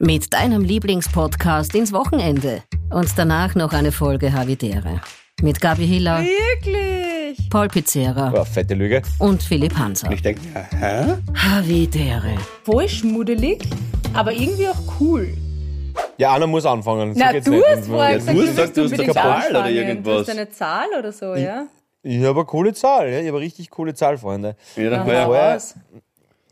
[0.00, 2.62] Mit deinem Lieblingspodcast ins Wochenende.
[2.90, 5.00] Und danach noch eine Folge Havidere.
[5.40, 7.48] Mit Gabi Hiller, Wirklich?
[7.50, 9.02] Paul Pizzera Oh, fette Lüge.
[9.18, 10.10] und Philipp Hanser.
[10.10, 10.40] Ich denke,
[10.78, 11.14] hä?
[11.34, 12.34] Havidere.
[12.64, 13.62] Voll schmuddelig,
[14.12, 15.28] aber irgendwie auch cool.
[16.18, 17.14] Ja, einer muss anfangen.
[17.14, 17.64] So Na, du nicht.
[17.68, 19.58] hast vorher Ja, gesagt, du du hast willst gesagt, du hast unbedingt eine Zahl oder
[19.58, 19.74] anfangen.
[19.74, 20.20] Du irgendwas.
[20.20, 21.66] hast eine Zahl oder so, ja?
[22.02, 23.20] Ich habe eine coole Zahl, ja.
[23.20, 24.56] Ich habe eine richtig coole Zahl, Freunde.
[24.76, 25.28] Ja, dann Aha.
[25.28, 25.58] war ja?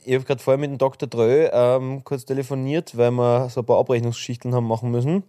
[0.05, 1.09] Ich habe gerade vorher mit dem Dr.
[1.09, 5.22] Drö ähm, kurz telefoniert, weil wir so ein paar Abrechnungsschichten haben machen müssen.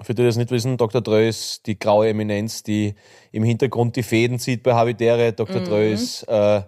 [0.00, 1.00] Für die, die das nicht wissen, Dr.
[1.00, 2.94] Drö ist die graue Eminenz, die
[3.32, 5.32] im Hintergrund die Fäden zieht bei Habitäre.
[5.32, 5.60] Dr.
[5.62, 6.62] Drö ist, äh,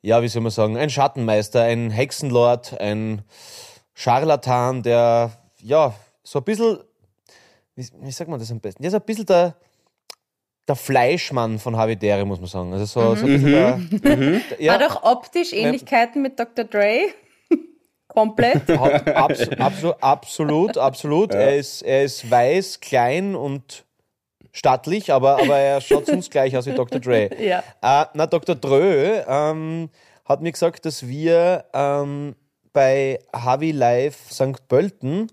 [0.00, 3.22] ja, wie soll man sagen, ein Schattenmeister, ein Hexenlord, ein
[3.92, 6.78] Scharlatan, der, ja, so ein bisschen,
[7.74, 8.82] wie, wie sagt man das am besten?
[8.82, 9.54] Der ist ein bisschen der,
[10.68, 12.72] der Fleischmann von Habitäre, muss man sagen.
[12.72, 16.64] Also so, so ein bisschen der, der, ja, Hat auch optisch Ähnlichkeiten mit Dr.
[16.64, 17.08] Dre?
[18.08, 18.68] Komplett?
[18.68, 21.34] Hat abs abso absolut, absolut.
[21.34, 23.84] Er, ist, er ist weiß, klein und
[24.52, 27.00] stattlich, aber, aber er schaut uns gleich aus wie Dr.
[27.00, 27.30] Dre.
[27.40, 27.62] Ja.
[27.82, 28.54] Äh, na, Dr.
[28.54, 29.90] Drö ähm,
[30.24, 32.36] hat mir gesagt, dass wir ähm,
[32.72, 34.68] bei Havi Live St.
[34.68, 35.32] Pölten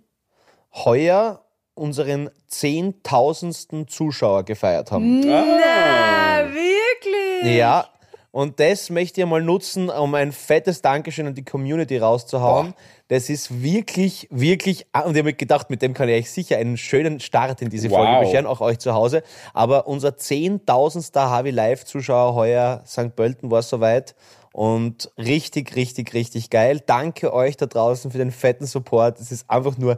[0.73, 1.43] heuer
[1.79, 5.21] unseren zehntausendsten Zuschauer gefeiert haben.
[5.21, 7.57] Na, wirklich?
[7.57, 7.87] Ja,
[8.31, 12.75] und das möchte ich mal nutzen, um ein fettes Dankeschön an die Community rauszuhauen.
[13.07, 16.31] Das ist wirklich, wirklich, ah, und ich habe mir gedacht, mit dem kann ich euch
[16.31, 18.19] sicher einen schönen Start in diese Folge Wow.
[18.23, 19.23] bescheren, auch euch zu Hause.
[19.53, 23.15] Aber unser zehntausendster Harvey Live-Zuschauer heuer, St.
[23.15, 24.13] Pölten war soweit.
[24.51, 26.81] Und richtig, richtig, richtig geil.
[26.85, 29.19] Danke euch da draußen für den fetten Support.
[29.19, 29.97] Es ist einfach nur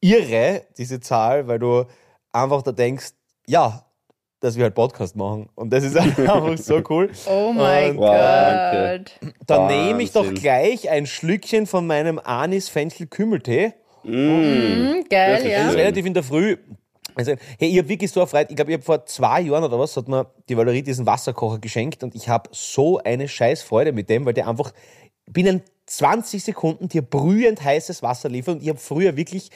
[0.00, 1.84] irre, diese Zahl, weil du
[2.32, 3.10] einfach da denkst,
[3.46, 3.84] ja,
[4.40, 5.48] dass wir halt Podcast machen.
[5.54, 7.10] Und das ist einfach so cool.
[7.28, 8.72] Oh mein Und, Wow.
[8.72, 9.30] Gott.
[9.46, 13.72] Dann nehme ich doch gleich ein Schlückchen von meinem Anis-Fenchel-Kümmeltee.
[14.04, 15.58] Hm, geil, Das ist ja.
[15.64, 16.56] Das ist relativ in der Früh.
[17.14, 18.46] Also, hey, ich habe wirklich so erfreut.
[18.48, 21.58] Ich glaube, ich habe vor zwei Jahren oder was, hat mir die Valerie diesen Wasserkocher
[21.58, 24.72] geschenkt und ich habe so eine scheiß Freude mit dem, weil der einfach
[25.26, 28.56] binnen 20 Sekunden dir brühend heißes Wasser liefert.
[28.56, 29.50] Und ich habe früher wirklich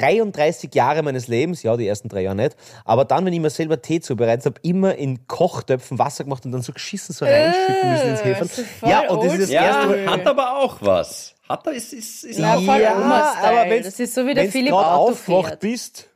[0.00, 3.50] 33 Jahre meines Lebens, ja, die ersten drei Jahre nicht, aber dann, wenn ich mir
[3.50, 7.90] selber Tee zubereitet habe, immer in Kochtöpfen Wasser gemacht und dann so geschissen so reinschütten
[7.92, 8.48] müssen ins Hefen.
[8.48, 9.96] das ist voll Ja, und das ist das oldschool.
[9.96, 11.34] erste Ja, hat aber auch was.
[11.48, 12.94] Hat er, ist, ist, ist Ja, Ja,
[13.42, 14.72] aber wenn's- Das ist so wie der Philipp
[15.14, 15.60] fährt.
[15.60, 16.08] bist,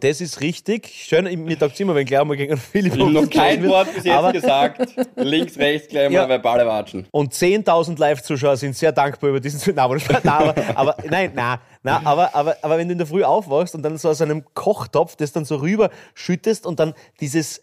[0.00, 0.88] das ist richtig.
[0.88, 3.66] Schön, mir taugt immer, wenn gleich mal gegen Philipp noch kein.
[3.68, 4.96] Wort bis jetzt aber, gesagt.
[5.16, 6.28] Links, rechts, gleich mal Ja.
[6.28, 7.06] verbale Watschen.
[7.12, 12.06] Und 10.000 Live-Zuschauer sind sehr dankbar über diesen aber, nein, aber, aber nein, nein, nein,
[12.06, 15.16] aber, aber, aber wenn du in der Früh aufwachst und dann so aus einem Kochtopf
[15.16, 17.62] das dann so rüber schüttest und dann dieses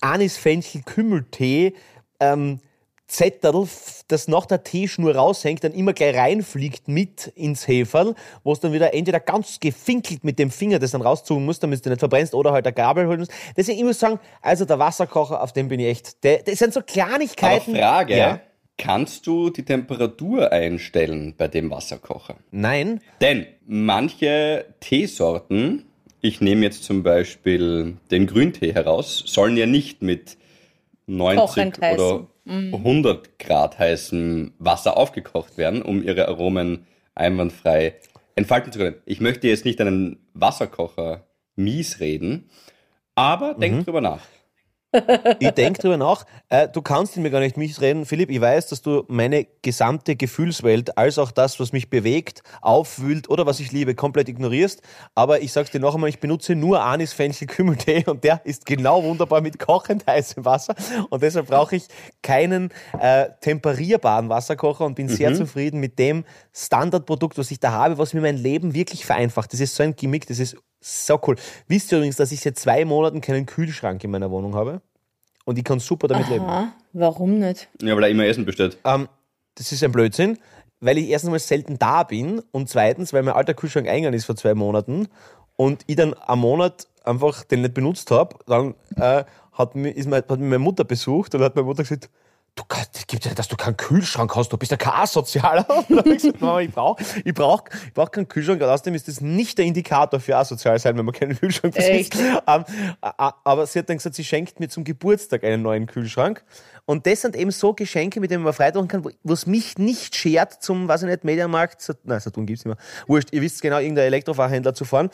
[0.00, 1.74] Anis-Fenchel-Kümmeltee
[2.18, 2.60] ähm,
[3.10, 3.66] Zettel,
[4.08, 8.72] das nach der Teeschnur raushängt, dann immer gleich reinfliegt mit ins Heferl, wo es dann
[8.72, 12.34] wieder entweder ganz gefinkelt mit dem Finger das dann rauszogen musst, damit du nicht verbrennst,
[12.34, 13.32] oder halt eine Gabel holen musst.
[13.56, 16.72] Deswegen, ich muss sagen, also der Wasserkocher, auf dem bin ich echt, der, das sind
[16.72, 17.74] so Aber Kleinigkeiten.
[17.74, 18.40] Frage, Ja.
[18.78, 22.36] kannst du die Temperatur einstellen bei dem Wasserkocher?
[22.50, 23.00] Nein.
[23.20, 25.84] Denn manche Teesorten,
[26.20, 30.36] ich nehme jetzt zum Beispiel den Grüntee heraus, sollen ja nicht mit
[31.06, 32.26] 90 Kochend heißen.
[32.46, 37.94] Oder 100 Grad heißem Wasser aufgekocht werden, um ihre Aromen einwandfrei
[38.34, 38.96] entfalten zu können.
[39.04, 42.48] Ich möchte jetzt nicht einen Wasserkocher mies reden,
[43.14, 43.60] aber Mhm.
[43.60, 44.22] denk drüber nach.
[45.38, 46.26] Ich denke drüber nach.
[46.48, 48.04] Äh, du kannst in mir gar nicht mitreden.
[48.06, 53.30] Philipp, ich weiß, dass du meine gesamte Gefühlswelt, als auch das, was mich bewegt, aufwühlt
[53.30, 54.82] oder was ich liebe, komplett ignorierst.
[55.14, 58.66] Aber ich sag's dir noch einmal, ich benutze nur Anis Fenchel Kümmeltee und der ist
[58.66, 60.74] genau wunderbar mit kochend heißem Wasser.
[61.10, 61.84] Und deshalb brauche ich
[62.22, 67.98] keinen äh, temperierbaren Wasserkocher und bin sehr zufrieden mit dem Standardprodukt, was ich da habe,
[67.98, 69.52] was mir mein Leben wirklich vereinfacht.
[69.52, 71.36] Das ist so ein Gimmick, das ist so cool.
[71.68, 74.80] Wisst ihr übrigens, dass ich seit zwei Monaten keinen Kühlschrank in meiner Wohnung habe?
[75.44, 76.44] Und ich kann super damit leben.
[76.44, 77.68] Ah, warum nicht?
[77.80, 78.78] Ja, weil er immer Essen bestellt.
[78.84, 79.08] Ähm,
[79.54, 80.38] das ist ein Blödsinn,
[80.80, 84.26] weil ich erstens mal selten da bin und zweitens, weil mein alter Kühlschrank eingegangen ist
[84.26, 85.08] vor zwei Monaten
[85.56, 90.08] und ich dann am Monat einfach den nicht benutzt habe, dann äh, hat, mich, ist
[90.08, 92.10] mein, hat mich meine Mutter besucht und hat meine Mutter gesagt,
[92.54, 95.66] du kannst, das gibt ja, dass du keinen Kühlschrank hast, du bist ja kein Asozialer.
[96.10, 100.20] Ich brauche ich brauch, ich brauch keinen Kühlschrank, und außerdem ist das nicht der Indikator
[100.20, 102.16] für asozial sein, wenn man keinen Kühlschrank besitzt.
[102.16, 102.64] Ähm,
[103.00, 106.44] aber sie hat dann gesagt, sie schenkt mir zum Geburtstag einen neuen Kühlschrank.
[106.86, 109.78] Und das sind eben so Geschenke, mit denen man frei machen kann, wo- was mich
[109.78, 112.84] nicht schert zum, weiß ich nicht, Mediamarkt, Sat- nein, Saturn gibt's nicht mehr.
[113.06, 115.10] Wurscht, ihr wisst genau, irgendein Elektrofachhändler zu fahren,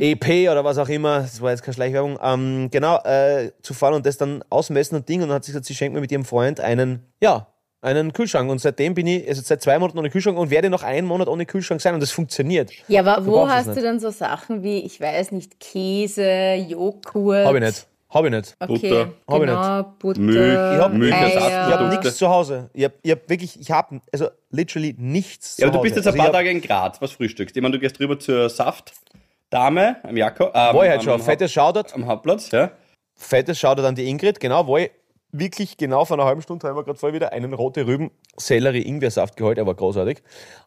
[0.00, 3.94] EP oder was auch immer, das war jetzt keine Schleichwerbung, ähm, genau, äh, zu fahren
[3.94, 5.22] und das dann ausmessen und Ding.
[5.22, 7.46] Und dann hat sie gesagt, sie schenkt mir mit ihrem Freund einen, ja,
[7.80, 10.82] einen Kühlschrank und seitdem bin ich, also seit zwei Monaten ohne Kühlschrank und werde noch
[10.82, 12.70] einen Monat ohne Kühlschrank sein und das funktioniert.
[12.88, 16.54] Ja, aber Du wo es hast du dann so Sachen wie, ich weiß nicht, Käse,
[16.66, 17.44] Joghurt?
[17.46, 17.86] Habe ich nicht.
[18.14, 18.56] Habe ich nicht.
[18.60, 19.00] Okay, Butter.
[19.26, 20.36] Hab ich genau, Butter, Milch.
[20.36, 21.68] Ich hab Milch, Eier.
[21.68, 22.70] Ich habe nichts zu Hause.
[22.72, 26.00] Ich habe hab wirklich, ich habe also literally nichts Ja, zu aber du bist Hause.
[26.00, 27.02] jetzt ein also paar ich hab- Tage in Graz.
[27.02, 27.56] Was frühstückst?
[27.56, 30.48] Ich meine, du gehst rüber zur Saftdame am Jakob.
[30.54, 31.20] Ähm, War ich halt schon.
[31.20, 31.92] Fettes Shoutout.
[31.94, 32.70] Am Hauptplatz, ja.
[33.16, 34.40] Fettes Shoutout an die Ingrid.
[34.40, 34.90] Genau, wo ich
[35.32, 38.82] wirklich genau vor einer halben Stunde haben wir gerade voll wieder einen rote Rüben Sellerie
[38.82, 39.58] Ingwersaft geholt.
[39.58, 40.22] Er war großartig.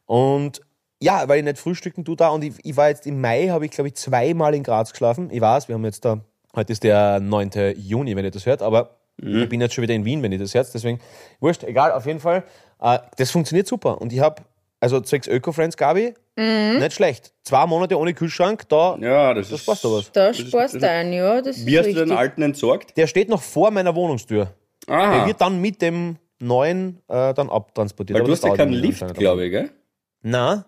[0.06, 0.62] Und
[1.02, 3.66] ja, weil ich nicht frühstücken tu da und ich, ich war jetzt im Mai, habe
[3.66, 5.30] ich glaube ich zweimal in Graz geschlafen.
[5.32, 6.20] Ich weiß, wir haben jetzt da,
[6.56, 7.52] heute ist der 9.
[7.78, 10.38] Juni, wenn ihr das hört, aber ich bin jetzt schon wieder in Wien, wenn ihr
[10.38, 10.72] das hört.
[10.74, 11.00] Deswegen,
[11.40, 12.44] wurscht, egal, auf jeden Fall.
[12.80, 14.00] Äh, das funktioniert super.
[14.00, 14.44] Und ich habe,
[14.80, 17.34] also zwecks Öko-Friends, Gabi, nicht schlecht.
[17.44, 19.66] Zwei Monate ohne Kühlschrank, da, Ja, das, das ist.
[19.66, 20.04] passt aber.
[20.14, 22.18] Da sparst das du ein, ja, das Wie ist hast du den richtig.
[22.18, 22.96] alten entsorgt?
[22.96, 24.54] Der steht noch vor meiner Wohnungstür.
[24.88, 25.26] Der Aha.
[25.26, 28.16] wird dann mit dem neuen äh, dann abtransportiert.
[28.18, 29.72] Weil Aber du hast ja keinen Lift, glaube ich, gell?
[30.22, 30.66] Na,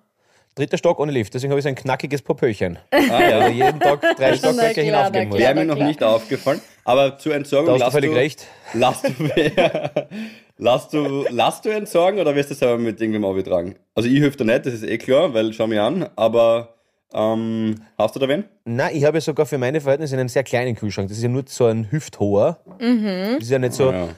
[0.55, 1.33] dritter Stock ohne Lift.
[1.33, 2.77] Deswegen habe ich so ein knackiges Popöchen.
[2.91, 3.39] Ah, ja.
[3.39, 5.39] Also jeden Tag drei Stockwerke hinaufgehen na muss.
[5.39, 5.87] Wäre mir noch klar.
[5.87, 6.61] nicht aufgefallen.
[6.85, 8.47] Aber zur Entsorgung Da hast du lass völlig du, recht.
[8.73, 9.11] Lass du,
[10.57, 13.75] lass du, lass du entsorgen oder wirst du selber mit irgendwem abgetragen?
[13.95, 16.75] Also ich helfe dir nicht, das ist eh klar, weil schau mich an, aber
[17.13, 18.45] ähm, hast du da wen?
[18.65, 21.07] Nein, ich habe ja sogar für meine Verhältnisse einen sehr kleinen Kühlschrank.
[21.09, 22.59] Das ist ja nur so ein hüfthoher.
[22.77, 23.91] Das ist ja nicht so.
[23.91, 24.09] Ja.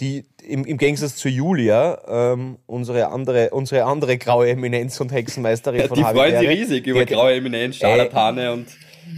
[0.00, 5.88] Die, im, Im Gegensatz zu Julia, ähm, unsere, andere, unsere andere graue Eminenz und Hexenmeisterin
[5.88, 8.66] von Die freuen sich riesig über die graue Eminenz, Scharlatane und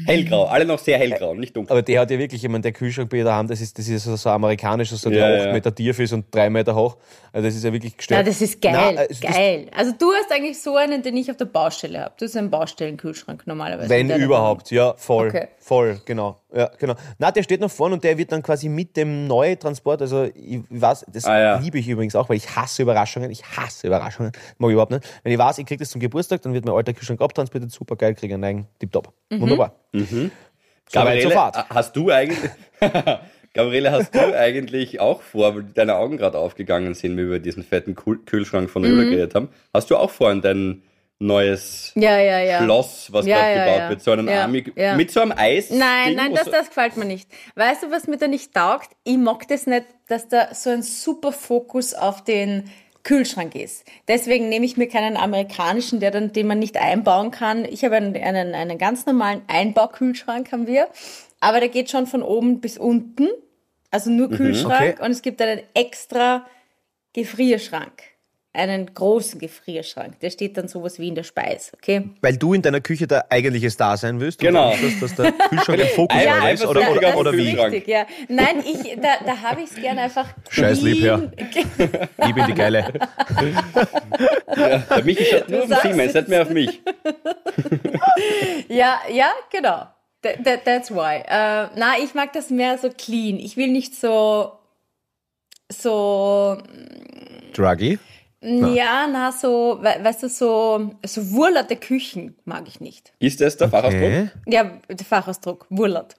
[0.07, 0.47] hellgrau.
[0.47, 1.71] Alle noch sehr hellgrau, nicht dunkel.
[1.71, 3.87] Aber der hat ja wirklich, ich meine, der Kühlschrank bei ihr daheim, das ist, das
[3.89, 5.45] ist so, so amerikanisches, so Ja, der ja.
[5.47, 6.97] 8 Meter tief ist und 3 Meter hoch.
[7.33, 8.27] Also das ist ja wirklich Ja, gestört.
[8.27, 9.67] das ist geil, Nein, also das- geil.
[9.77, 12.15] Also du hast eigentlich so einen, den ich auf der Baustelle habe.
[12.19, 13.89] Du hast einen Baustellenkühlschrank normalerweise.
[13.89, 15.29] Wenn überhaupt, ja, voll.
[15.29, 15.49] Okay.
[15.65, 16.41] Voll, genau.
[16.53, 16.95] Ja, genau.
[17.19, 20.61] Na, der steht noch vorne und der wird dann quasi mit dem Neutransport, also ich
[20.69, 21.57] weiß, das Ah, ja.
[21.59, 23.31] liebe ich übrigens auch, weil ich hasse Überraschungen.
[23.31, 24.33] Ich hasse Überraschungen.
[24.59, 25.05] Mag ich überhaupt nicht.
[25.23, 27.95] Wenn ich weiß, ich krieg das zum Geburtstag, dann wird mein alter Kühlschrank abtransportiert, super
[27.95, 29.13] geil, kriege einen neuen, tipptopp.
[29.31, 29.41] Mhm.
[29.41, 29.77] Wunderbar.
[29.93, 31.69] Weit, so Gabriele, fad.
[31.71, 32.51] hast du eigentlich,
[33.55, 37.39] Gabriele, hast du eigentlich auch vor, weil deine Augen gerade aufgegangen sind, wie wir über
[37.39, 39.11] diesen fetten Kühl- Kühlschrank von der Mhm.
[39.11, 40.83] Geredet haben, hast du auch vor, in dein
[41.23, 42.63] neues Ja, ja, ja.
[42.63, 43.89] Schloss, was Ja, gerade ja, gebaut ja.
[43.91, 44.97] wird, so einen Ja, Army, ja.
[44.97, 45.71] mit so einem Eis.
[45.71, 47.29] Nein, Ding, nein, das, das gefällt mir nicht.
[47.55, 48.91] Weißt du, was mir da nicht taugt?
[49.05, 52.71] Ich mag das nicht, dass da so ein super Fokus auf den
[53.05, 53.85] Kühlschrank ist.
[54.07, 57.65] Deswegen nehme ich mir keinen amerikanischen, der dann, den man nicht einbauen kann.
[57.65, 60.87] Ich habe einen, einen, einen ganz normalen Einbaukühlschrank haben wir,
[61.41, 63.29] aber der geht schon von oben bis unten,
[63.91, 65.05] also nur Kühlschrank Okay.
[65.05, 66.47] und es gibt einen extra
[67.13, 68.03] Gefrierschrank.
[68.55, 70.21] Einen großen Gefrierschrank.
[70.21, 72.11] Der steht dann sowas wie in der Speis, okay?
[72.21, 74.41] Weil du in deiner Küche der eigentliche Star sein willst.
[74.41, 74.73] Genau.
[74.73, 76.67] Und dass, dass der Kühlschrank im Fokus Ja, ja, ist.
[76.67, 77.59] Oder, oder, sogar oder wie?
[77.59, 78.07] Richtig, ja.
[78.29, 80.27] Nein, ich, da, da habe ich es gerne einfach.
[80.51, 81.17] Scheiß lieb, ja.
[81.17, 81.33] clean.
[82.29, 82.93] Ich bin die Geile.
[84.55, 86.15] Der Michi schaut nur auf den sagst es.
[86.15, 86.83] nicht mehr auf mich.
[88.69, 89.87] Ja, ja, genau.
[90.23, 91.23] That, that, that's why.
[91.27, 93.39] Äh, na, ich mag das mehr so clean.
[93.39, 94.53] Ich will nicht so,
[95.71, 96.59] so,
[97.55, 97.99] Druggy.
[98.43, 103.13] Ja, na, so, we, weißt du, so, so wurlerte Küchen mag ich nicht.
[103.19, 104.03] Ist das der Fachausdruck?
[104.03, 104.31] Okay.
[104.47, 106.17] Ja, der Fachausdruck, wurlert.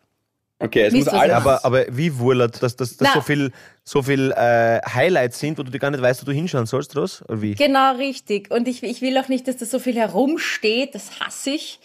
[0.60, 1.36] Okay, es muss alles.
[1.36, 3.14] Aber, aber wie wurlert, dass, dass, dass Na.
[3.16, 3.52] so viel,
[3.84, 6.96] so viel äh, Highlights sind, wo du dir gar nicht weißt, wo du hinschauen sollst,
[6.96, 7.22] oder was?
[7.28, 7.56] Oder wie?
[7.56, 8.50] Genau, richtig.
[8.50, 11.80] Und ich, ich will auch nicht, dass da so viel herumsteht, das hasse ich.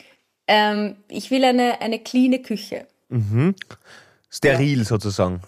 [0.46, 2.86] Ähm, ich will eine, eine cleane Küche.
[4.30, 5.40] Steril sozusagen.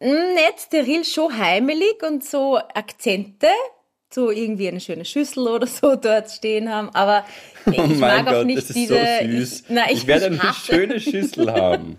[0.00, 3.48] Mm, Nicht steril, schon heimelig und so Akzente,
[4.10, 7.24] so irgendwie eine schöne Schüssel oder so dort stehen haben, aber
[7.70, 8.94] ich Oh mein mag auch Gott, nicht das ist diese.
[8.94, 9.60] so süß.
[9.60, 11.98] Ich, na, ich, ich werde eine hasse- schöne Schüssel haben.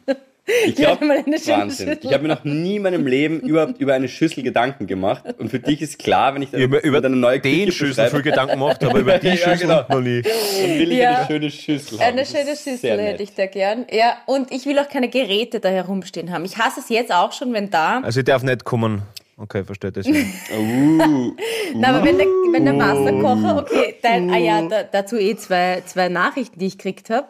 [0.66, 1.34] Ich glaube, Wahnsinn.
[1.38, 5.24] Schüssel Ich habe mir noch nie in meinem Leben überhaupt über eine Schüssel Gedanken gemacht.
[5.38, 8.10] Und für dich ist klar, wenn ich dann Über, über eine neue den Küche Schüssel
[8.10, 9.84] viel Gedanken gemacht, aber über die Ja, Schüssel genau.
[9.88, 10.24] noch nie.
[10.24, 11.18] dann will ich Ja.
[11.18, 12.08] eine schöne Schüssel haben.
[12.08, 13.86] Eine schöne Schüssel hätte ich da gern.
[13.92, 16.46] Ja, und ich will auch keine Geräte da herumstehen haben.
[16.46, 18.00] Ich hasse es jetzt auch schon, wenn da.
[18.00, 19.04] Also ich darf nicht kommen.
[19.40, 20.06] Okay, verstehe das.
[20.06, 20.14] Ja.
[20.14, 21.34] Uh,
[21.76, 25.82] Na, aber wenn der, wenn der Wasserkocher, okay, dein, ah ja, da, dazu eh zwei,
[25.86, 27.30] zwei Nachrichten, die ich gekriegt habe.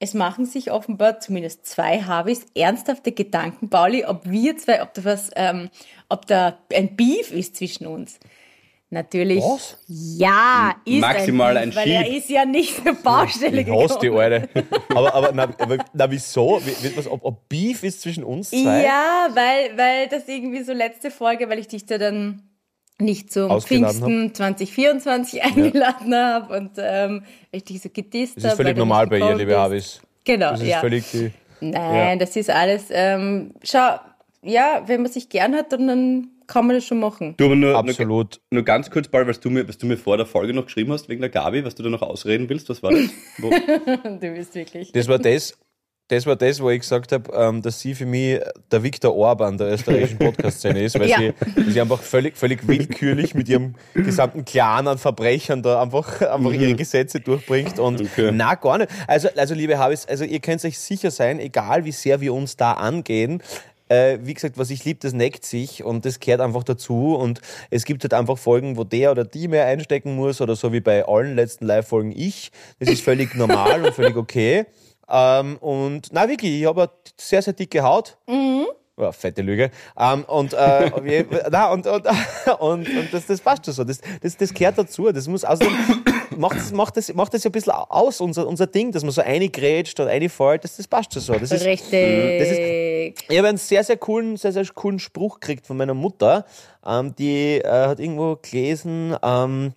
[0.00, 5.04] Es machen sich offenbar zumindest zwei Harveys ernsthafte Gedanken, Pauli, ob wir zwei, ob da
[5.04, 5.70] was, ähm,
[6.08, 8.20] ob da ein Beef ist zwischen uns.
[8.90, 9.42] Natürlich.
[9.44, 9.76] Was?
[9.86, 13.98] Ja, ist Maximal ein, ein Beef, Weil er ist ja nicht zur Baustelle Ich hasse
[14.00, 14.08] die.
[14.10, 14.48] Alte.
[14.94, 16.60] Aber, aber, na, aber na, wieso?
[16.64, 18.82] Wie- wie- Was, ob, ob Beef ist zwischen uns zwei?
[18.84, 22.42] Ja, weil, weil das irgendwie so letzte Folge, weil ich dich da dann
[22.98, 28.52] nicht zum Pfingsten 2024 eingeladen habe und ähm, ich dich so gedisst Das habe.
[28.54, 29.56] ist völlig normal bei ihr, liebe.
[29.56, 30.00] Habis.
[30.24, 30.80] Genau, Das ist ja.
[30.80, 31.30] völlig die.
[31.60, 32.16] Nein, ja.
[32.16, 33.96] das ist alles, ähm, schau,
[34.42, 37.34] ja, wenn man sich gern hat, dann, dann kann man das schon machen.
[37.36, 38.40] Du, aber nur, Absolut.
[38.50, 40.64] Nur, nur ganz kurz, Paul, was du, mir, was du mir vor der Folge noch
[40.64, 43.10] geschrieben hast, wegen der Gabi, was du da noch ausreden willst, was war das?
[43.38, 44.90] Du bist wirklich.
[44.92, 45.56] Das war das,
[46.08, 48.40] das war das, wo ich gesagt habe, ähm, dass sie für mich
[48.72, 51.18] der Viktor Orban der österreichischen Podcast-Szene ist, weil Ja.
[51.18, 56.22] sie, weil sie einfach völlig, völlig willkürlich mit ihrem gesamten Clan an Verbrechern da einfach,
[56.22, 58.30] einfach ihre Gesetze durchbringt und Okay.
[58.32, 58.90] na gar nicht.
[59.06, 62.56] Also, also liebe Habis, also ihr könnt euch sicher sein, egal wie sehr wir uns
[62.56, 63.42] da angehen,
[63.88, 67.40] äh, wie gesagt, was ich liebe, das neckt sich und das gehört einfach dazu und
[67.70, 70.80] es gibt halt einfach Folgen, wo der oder die mehr einstecken muss oder so wie
[70.80, 72.50] bei allen letzten Live-Folgen ich.
[72.78, 74.66] Das ist völlig normal und völlig okay.
[75.08, 78.18] Ähm, und na wirklich, ich habe eine sehr, sehr dicke Haut.
[78.98, 79.70] Ja, fette Lüge.
[79.96, 80.90] Ähm, und, äh,
[81.50, 82.04] na, und, und,
[82.58, 83.84] und, und das, das passt schon so.
[83.84, 85.12] Das, das, das gehört dazu.
[85.12, 85.72] Das muss außerdem
[86.36, 89.12] macht das, macht das, macht das ja ein bisschen aus, unser, unser Ding, dass man
[89.12, 90.64] so reingrätscht und reinfällt.
[90.64, 91.34] Das, das passt schon so.
[91.34, 91.92] Das ist, Richtig.
[93.28, 96.44] Ich habe einen sehr, sehr coolen, sehr, sehr coolen Spruch gekriegt von meiner Mutter.
[96.86, 99.72] Ähm, die äh, hat irgendwo gelesen, ähm,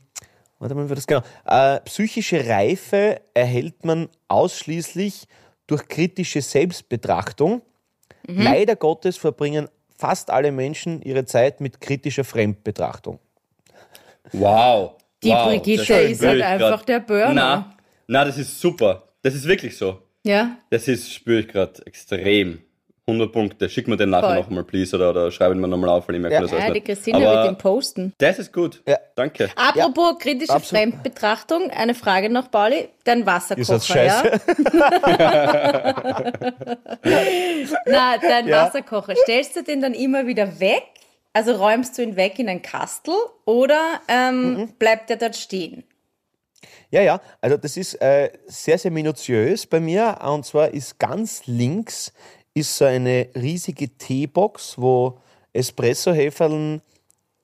[0.59, 1.21] warte mal, wie war das genau?
[1.45, 5.27] Äh, psychische Reife erhält man ausschließlich
[5.67, 7.61] durch kritische Selbstbetrachtung.
[8.27, 13.19] Leider Gottes verbringen fast alle Menschen ihre Zeit mit kritischer Fremdbetrachtung.
[14.31, 14.95] Wow.
[15.23, 16.89] Die wow, Brigitte das ist halt einfach grad.
[16.89, 17.33] der Burner.
[17.33, 17.75] Na,
[18.07, 19.03] na, das ist super.
[19.21, 20.01] Das ist wirklich so.
[20.23, 20.57] Ja.
[20.69, 22.61] Das ist, spüre ich gerade extrem.
[23.11, 23.69] 100 Punkte.
[23.69, 26.21] Schick mir den nachher nochmal, please, oder, oder schreib ihn mir nochmal auf, weil ich
[26.21, 26.41] merke Ja.
[26.41, 26.85] das Ja, alles die nicht.
[26.87, 28.13] Christina Aber wird den posten.
[28.17, 28.81] Das ist gut.
[28.87, 28.97] Ja.
[29.15, 29.49] Danke.
[29.55, 30.81] Apropos kritische absolut.
[30.83, 32.89] Fremdbetrachtung, eine Frage noch, Pauli.
[33.03, 33.27] Dein Ist
[33.69, 34.21] das Wasserkocher, ja?
[34.21, 34.41] scheiße?
[37.85, 38.65] Na, dein Ja.
[38.65, 40.83] Wasserkocher, stellst du den dann immer wieder weg?
[41.33, 43.13] Also räumst du ihn weg in ein Kastel
[43.45, 44.67] oder ähm, Mhm.
[44.79, 45.83] bleibt er dort stehen?
[46.89, 50.17] Ja, ja, also das ist äh, sehr, sehr minutiös bei mir.
[50.25, 52.11] Und zwar ist ganz links
[52.53, 55.19] ist so eine riesige Teebox, wo
[55.53, 56.81] Espresso-Heferln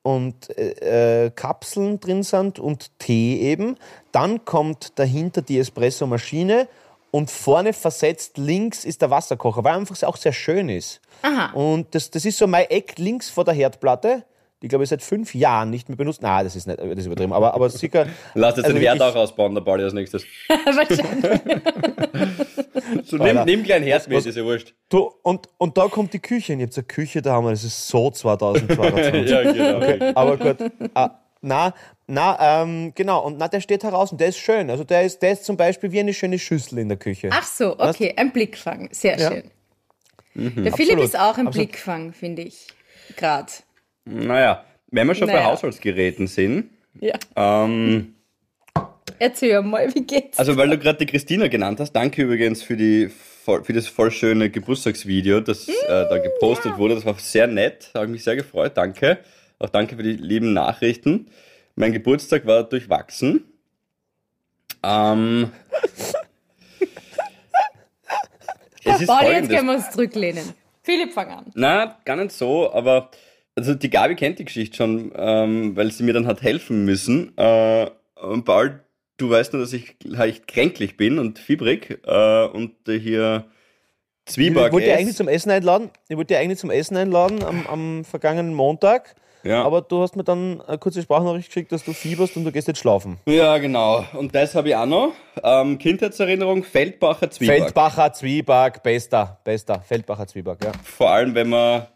[0.04, 3.76] und äh, äh, Kapseln drin sind und Tee eben.
[4.12, 6.68] Dann kommt dahinter die Espresso-Maschine
[7.12, 11.02] und vorne versetzt links ist der Wasserkocher, weil einfach auch sehr schön ist.
[11.22, 11.52] Aha.
[11.54, 14.24] Und das, das ist so mein Eck links vor der Herdplatte.
[14.62, 16.22] Die glaube ich seit fünf Jahren nicht mehr benutzt.
[16.22, 17.32] Nein, das ist nicht, das ist übertrieben.
[17.32, 18.08] Aber, aber sicher.
[18.34, 20.24] Lass jetzt also den Herd wirklich- auch ausbauen, der Pauli als nächstes.
[20.48, 21.42] Wahrscheinlich.
[23.04, 24.74] So, nimm, nimm kleinen Herd Was- mit, ist ja wurscht.
[24.90, 26.54] Du, und, und da kommt die Küche.
[26.54, 29.30] Und ich habe eine Küche da haben wir, das ist so 2022.
[29.30, 30.12] ja, genau.
[30.16, 30.72] Aber gut.
[30.94, 31.74] Ah, na,
[32.08, 33.24] na, ähm, genau.
[33.26, 34.70] Und na, der steht heraus und der ist schön.
[34.70, 37.30] Also der ist, der ist zum Beispiel wie eine schöne Schüssel in der Küche.
[37.32, 38.90] Ach so, okay, ein Blickfang.
[38.92, 39.32] Sehr Ja.
[39.32, 39.52] schön.
[40.36, 41.04] Der Philipp Absolut.
[41.04, 41.54] ist auch ein Absolut.
[41.70, 42.68] Blickfang, finde ich.
[43.16, 43.52] Gerade.
[44.06, 45.46] Naja, wenn wir schon bei Naja.
[45.48, 46.70] Haushaltsgeräten sind,
[47.00, 47.16] Ja.
[47.36, 48.14] ähm,
[49.20, 50.38] Erzähl mal, wie geht's?
[50.38, 54.12] also weil du gerade die Christina genannt hast, danke übrigens für, die, für das voll
[54.12, 56.96] schöne Geburtstagsvideo, das äh, da gepostet wurde.
[56.96, 59.20] Das war sehr nett, habe mich sehr gefreut, danke.
[59.60, 61.28] Auch danke für die lieben Nachrichten.
[61.76, 63.46] Mein Geburtstag war durchwachsen.
[64.84, 65.52] Ähm,
[68.84, 70.54] es ist Pauli, jetzt können wir uns zurücklehnen.
[70.84, 71.46] Philipp, fang an.
[71.56, 73.12] Na, gar nicht so, aber
[73.56, 77.36] also die Gabi kennt die Geschichte schon, ähm, weil sie mir dann hat helfen müssen.
[77.38, 78.80] Äh, und Paul,
[79.18, 83.46] du weißt nur, dass ich leicht kränklich bin und fiebrig äh, und hier
[84.28, 85.00] Ich Zwieback wollte dich esse.
[85.00, 85.90] eigentlich zum Essen einladen.
[86.08, 89.16] Ich wollte dich eigentlich zum Essen einladen am, am vergangenen Montag.
[89.44, 89.64] Ja.
[89.64, 92.68] Aber du hast mir dann eine kurze Sprachnachricht geschickt, dass du fieberst und du gehst
[92.68, 93.18] jetzt schlafen.
[93.26, 94.04] Ja, genau.
[94.14, 95.14] Und das habe ich auch noch.
[95.42, 97.62] Ähm, Kindheitserinnerung, Feldbacher Zwieback.
[97.62, 99.80] Feldbacher Zwieback, bester, bester.
[99.82, 100.72] Feldbacher Zwieback, ja.
[100.84, 101.88] Vor allem, wenn man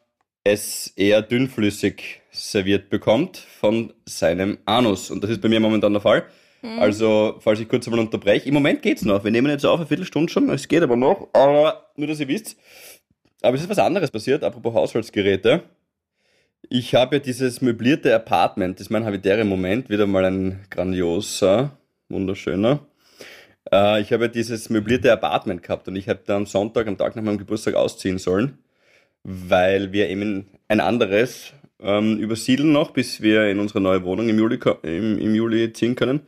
[0.43, 5.11] es eher dünnflüssig serviert bekommt von seinem Anus.
[5.11, 6.23] Und das ist bei mir momentan der Fall.
[6.63, 8.47] Also, falls ich kurz einmal unterbreche.
[8.47, 9.23] Im Moment geht's noch.
[9.23, 10.49] Wir nehmen jetzt auf eine Viertelstunde schon.
[10.49, 11.27] Es geht aber noch.
[11.33, 12.57] Aber nur, dass ihr wisst.
[13.41, 15.63] Aber es ist was anderes passiert, apropos Haushaltsgeräte.
[16.69, 21.71] Ich habe ja dieses möblierte Apartment, das ist mein habitäre Moment, wieder mal ein grandioser,
[22.09, 22.79] wunderschöner.
[23.71, 26.99] Äh, ich habe ja dieses möblierte Apartment gehabt und ich habe da am Sonntag, am
[26.99, 28.59] Tag nach meinem Geburtstag ausziehen sollen
[29.23, 34.37] weil wir eben ein anderes ähm, übersiedeln noch, bis wir in unsere neue Wohnung im
[34.37, 36.21] Juli, im, im Juli ziehen können.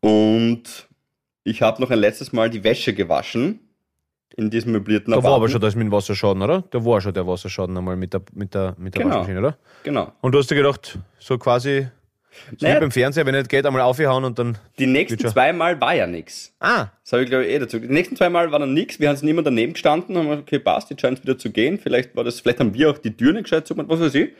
[0.00, 0.88] Und
[1.44, 3.60] ich habe noch ein letztes Mal die Wäsche gewaschen
[4.36, 5.52] in diesem möblierten Da war aber Apartment.
[5.52, 6.62] schon das mit dem Wasserschaden, oder?
[6.70, 9.16] Da war schon der Wasserschaden einmal mit der, mit der, mit der Genau.
[9.16, 9.58] Waschmaschine, oder?
[9.82, 10.12] Genau.
[10.20, 11.88] Und du hast dir gedacht, so quasi,
[12.56, 12.76] so Naja.
[12.76, 14.56] wie beim Fernseher, wenn nicht geht, einmal aufhauen und dann.
[14.78, 16.54] Die nächsten zwei Mal war ja nichts.
[16.60, 17.80] Ah, Das habe ich glaube ich eh dazu.
[17.80, 19.00] Die nächsten zwei Mal war dann nichts.
[19.00, 21.50] Wir haben es niemand daneben gestanden, haben gesagt, okay, passt, jetzt scheint es wieder zu
[21.50, 21.78] gehen.
[21.82, 24.30] Vielleicht war das, vielleicht haben wir auch die Tür nicht gescheit zugemacht, was weiß ich.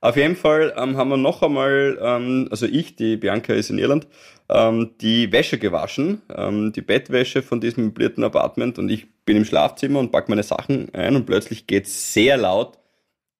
[0.00, 3.78] Auf jeden Fall ähm, haben wir noch einmal, ähm, also ich, die Bianca ist in
[3.78, 4.06] Irland,
[4.48, 9.44] ähm, die Wäsche gewaschen, ähm, die Bettwäsche von diesem möblierten Apartment und ich bin im
[9.44, 12.78] Schlafzimmer und pack meine Sachen ein und plötzlich geht's sehr laut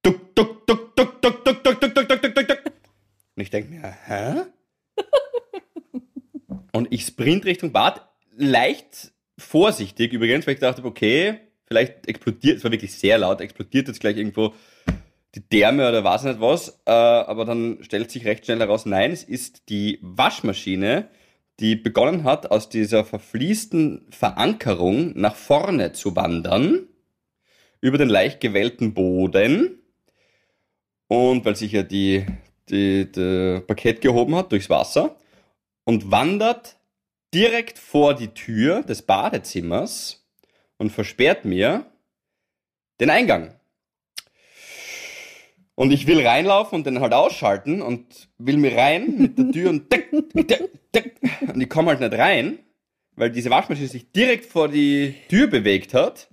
[0.05, 2.73] duck, duck, duck, duck, duck, duck, duck, duck, duck, duck, duck, duck, duck.
[3.37, 4.43] Und ich denke mir, hä?
[6.73, 8.07] Und ich sprint Richtung Bad,
[8.37, 13.89] leicht vorsichtig übrigens, weil ich dachte, okay, vielleicht explodiert, es war wirklich sehr laut, explodiert
[13.89, 14.55] jetzt gleich irgendwo
[15.35, 19.11] die Därme oder weiß nicht was, äh, aber dann stellt sich recht schnell heraus, nein,
[19.11, 21.09] es ist die Waschmaschine,
[21.61, 26.89] die begonnen hat, aus dieser verfließten Verankerung nach vorne zu wandern,
[27.81, 29.81] über den leicht gewellten Boden.
[31.07, 32.27] Und weil sich ja die,
[32.69, 35.17] die, die Parkett gehoben hat durchs Wasser
[35.85, 36.77] und wandert
[37.35, 40.27] direkt vor die Tür des Badezimmers
[40.79, 41.87] und versperrt mir
[43.01, 43.55] den Eingang.
[45.77, 49.71] Und ich will reinlaufen und den halt ausschalten und will mir rein mit der Tür
[49.71, 51.15] und deck, deck, deck.
[51.53, 52.59] Und ich komme halt nicht rein,
[53.17, 56.29] weil diese Waschmaschine sich direkt vor die Tür bewegt hat.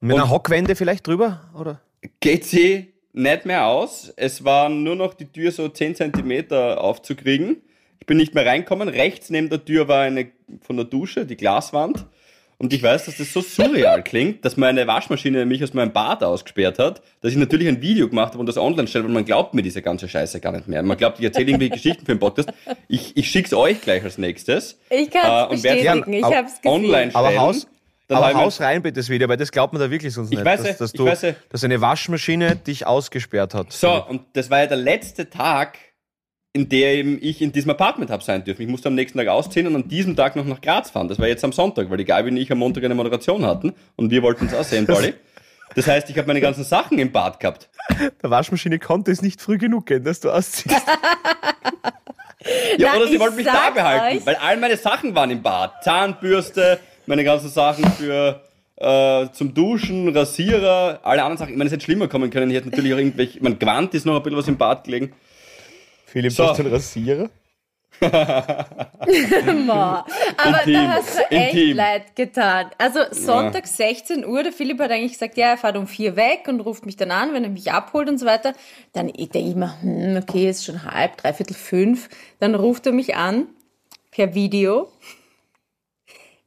[0.00, 1.50] Mit einer Und- Hockwende vielleicht drüber?
[1.58, 1.80] Oder?
[2.20, 4.12] Geht sie nicht mehr aus.
[4.16, 7.62] Es war nur noch die Tür so 10 Zentimeter aufzukriegen.
[8.00, 8.88] Ich bin nicht mehr reinkommen.
[8.90, 12.04] Rechts neben der Tür war eine von der Dusche, die Glaswand.
[12.58, 16.22] Und ich weiß, dass das so surreal klingt, dass meine Waschmaschine mich aus meinem Bad
[16.22, 19.24] ausgesperrt hat, dass ich natürlich ein Video gemacht habe und das online stelle, weil man
[19.24, 20.82] glaubt mir diese ganze Scheiße gar nicht mehr.
[20.82, 22.50] Man glaubt, ich erzähle irgendwie Geschichten für den Podcast.
[22.88, 24.78] Ich, ich schick's euch gleich als nächstes.
[24.90, 26.70] Ich kann Äh, es und wer bestätigen, ich habe es gesehen.
[26.84, 27.66] Online Aber Haus,
[28.08, 30.36] dann aber Haus rein bitte das Video, weil das glaubt man da wirklich sonst Ich
[30.38, 30.44] nicht.
[30.44, 33.72] weiß dass, dass, ich du, weiß dass eine Waschmaschine dich ausgesperrt hat.
[33.72, 35.78] So, und das war ja der letzte Tag,
[36.56, 38.62] in dem ich in diesem Apartment habe sein dürfen.
[38.62, 41.08] Ich musste am nächsten Tag ausziehen und an diesem Tag noch nach Graz fahren.
[41.08, 43.74] Das war jetzt am Sonntag, weil die Gabi und ich am Montag eine Moderation hatten
[43.96, 45.14] und wir wollten es auch sehen, Pauli.
[45.74, 47.68] Das heißt, ich habe meine ganzen Sachen im Bad gehabt.
[48.22, 50.76] Der Waschmaschine konnte es nicht früh genug gehen, dass du ausziehst.
[52.76, 55.40] Ja, Na, oder sie wollten mich da behalten, euch- weil all meine Sachen waren im
[55.42, 55.82] Bad.
[55.82, 58.42] Zahnbürste, meine ganzen Sachen für
[58.76, 61.52] äh, zum Duschen, Rasierer, alle anderen Sachen.
[61.52, 62.50] Ich meine, es hätte schlimmer kommen können.
[62.50, 65.14] Ich hätte natürlich auch irgendwelche, mein Gewand ist noch ein bisschen was im Bad gelegen.
[66.14, 66.44] Philipp, So.
[66.44, 67.28] du hast den Rasierer?
[68.00, 70.06] Ma.
[70.36, 70.74] Aber Intim.
[70.74, 71.76] da hast du echt Intim.
[71.76, 72.70] leid getan.
[72.78, 76.44] Also Sonntag 16 Uhr, der Philipp hat eigentlich gesagt, ja, er fährt um vier weg
[76.46, 78.52] und ruft mich dann an, wenn er mich abholt und so weiter.
[78.92, 82.08] Dann denke ich mir, hm, okay, ist schon halb, dreiviertel fünf.
[82.38, 83.48] Dann ruft er mich an
[84.12, 84.92] per Video.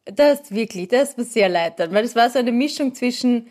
[0.05, 2.95] Das ist wirklich, das ist mir sehr leid dann, weil es war so eine Mischung
[2.95, 3.47] zwischen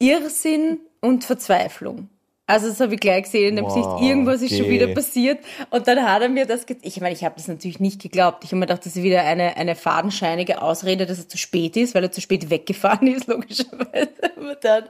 [0.00, 2.08] Irrsinn und Verzweiflung.
[2.48, 4.70] Also das habe ich gleich gesehen in dem Wow, Gesicht, irgendwas ist schon okay.
[4.70, 5.38] wieder passiert.
[5.70, 8.44] Und dann hat er mir das, ge- ich meine, ich habe das natürlich nicht geglaubt.
[8.44, 11.76] Ich habe mir gedacht, das ist wieder eine, eine fadenscheinige Ausrede, dass er zu spät
[11.76, 14.10] ist, weil er zu spät weggefahren ist, logischerweise.
[14.36, 14.84] Aber dann,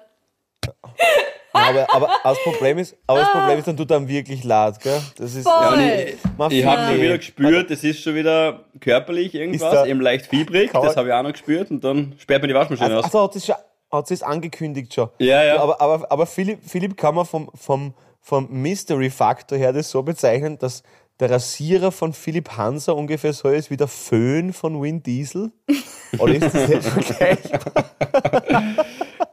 [1.52, 5.00] Aber, aber das Problem ist, aber das Problem ist, dann tut einem wirklich leid, gell?
[5.16, 6.14] Das ist, ja, ich-
[6.50, 10.96] Ich habe schon wieder gespürt, es ist schon wieder körperlich irgendwas, eben leicht fiebrig, das
[10.96, 13.04] habe ich auch noch gespürt und dann sperrt man die Waschmaschine Also, aus.
[13.06, 13.54] also hat es schon,
[13.96, 15.08] hat sie es angekündigt schon.
[15.18, 15.60] Ja, ja.
[15.60, 20.58] Aber, aber, aber Philipp, Philipp kann man vom, vom, vom Mystery-Faktor her das so bezeichnen,
[20.58, 20.82] dass
[21.18, 25.52] der Rasierer von Philipp Hanser ungefähr so ist wie der Föhn von Vin Diesel.
[26.18, 27.84] Oder ist das nicht vergleichbar?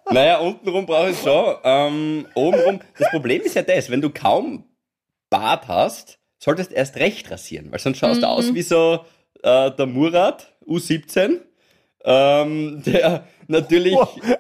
[0.10, 1.56] Naja, untenrum brauche ich schon.
[1.64, 4.64] Ähm, obenrum, das Problem ist ja das, wenn du kaum
[5.30, 9.06] Bart hast, solltest du erst recht rasieren, weil sonst schaust du aus wie so
[9.42, 11.40] äh, der Murat, U17,
[12.06, 13.98] ähm, der natürlich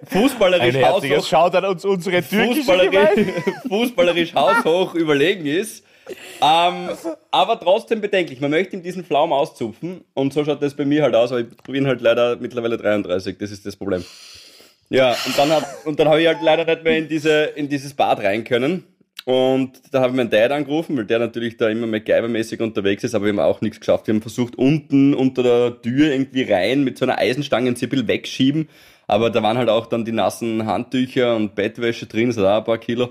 [0.09, 3.27] fußballerisch haushoch, Schaut an uns unsere fußballerisch,
[3.67, 5.83] fußballerisch haushoch überlegen ist.
[6.41, 6.89] Ähm,
[7.31, 8.41] aber trotzdem bedenklich.
[8.41, 11.41] Man möchte ihm diesen Pflaum auszupfen und so schaut das bei mir halt aus, aber
[11.41, 14.03] ich bin halt leider mittlerweile 33, das ist das Problem.
[14.89, 17.69] Ja, und dann hab, und dann habe ich halt leider nicht mehr in diese, in
[17.69, 18.83] dieses Bad rein können.
[19.25, 23.15] Und da habe ich meinen Dad angerufen, weil der natürlich da immer MacGyver-mäßig unterwegs ist,
[23.15, 24.07] aber wir haben auch nichts geschafft.
[24.07, 28.07] Wir haben versucht, unten unter der Tür irgendwie rein mit so einer Eisenstange ein Zippel
[28.07, 28.67] wegschieben.
[29.13, 32.63] Aber da waren halt auch dann die nassen Handtücher und Bettwäsche drin, hat auch ein
[32.63, 33.09] paar Kilo.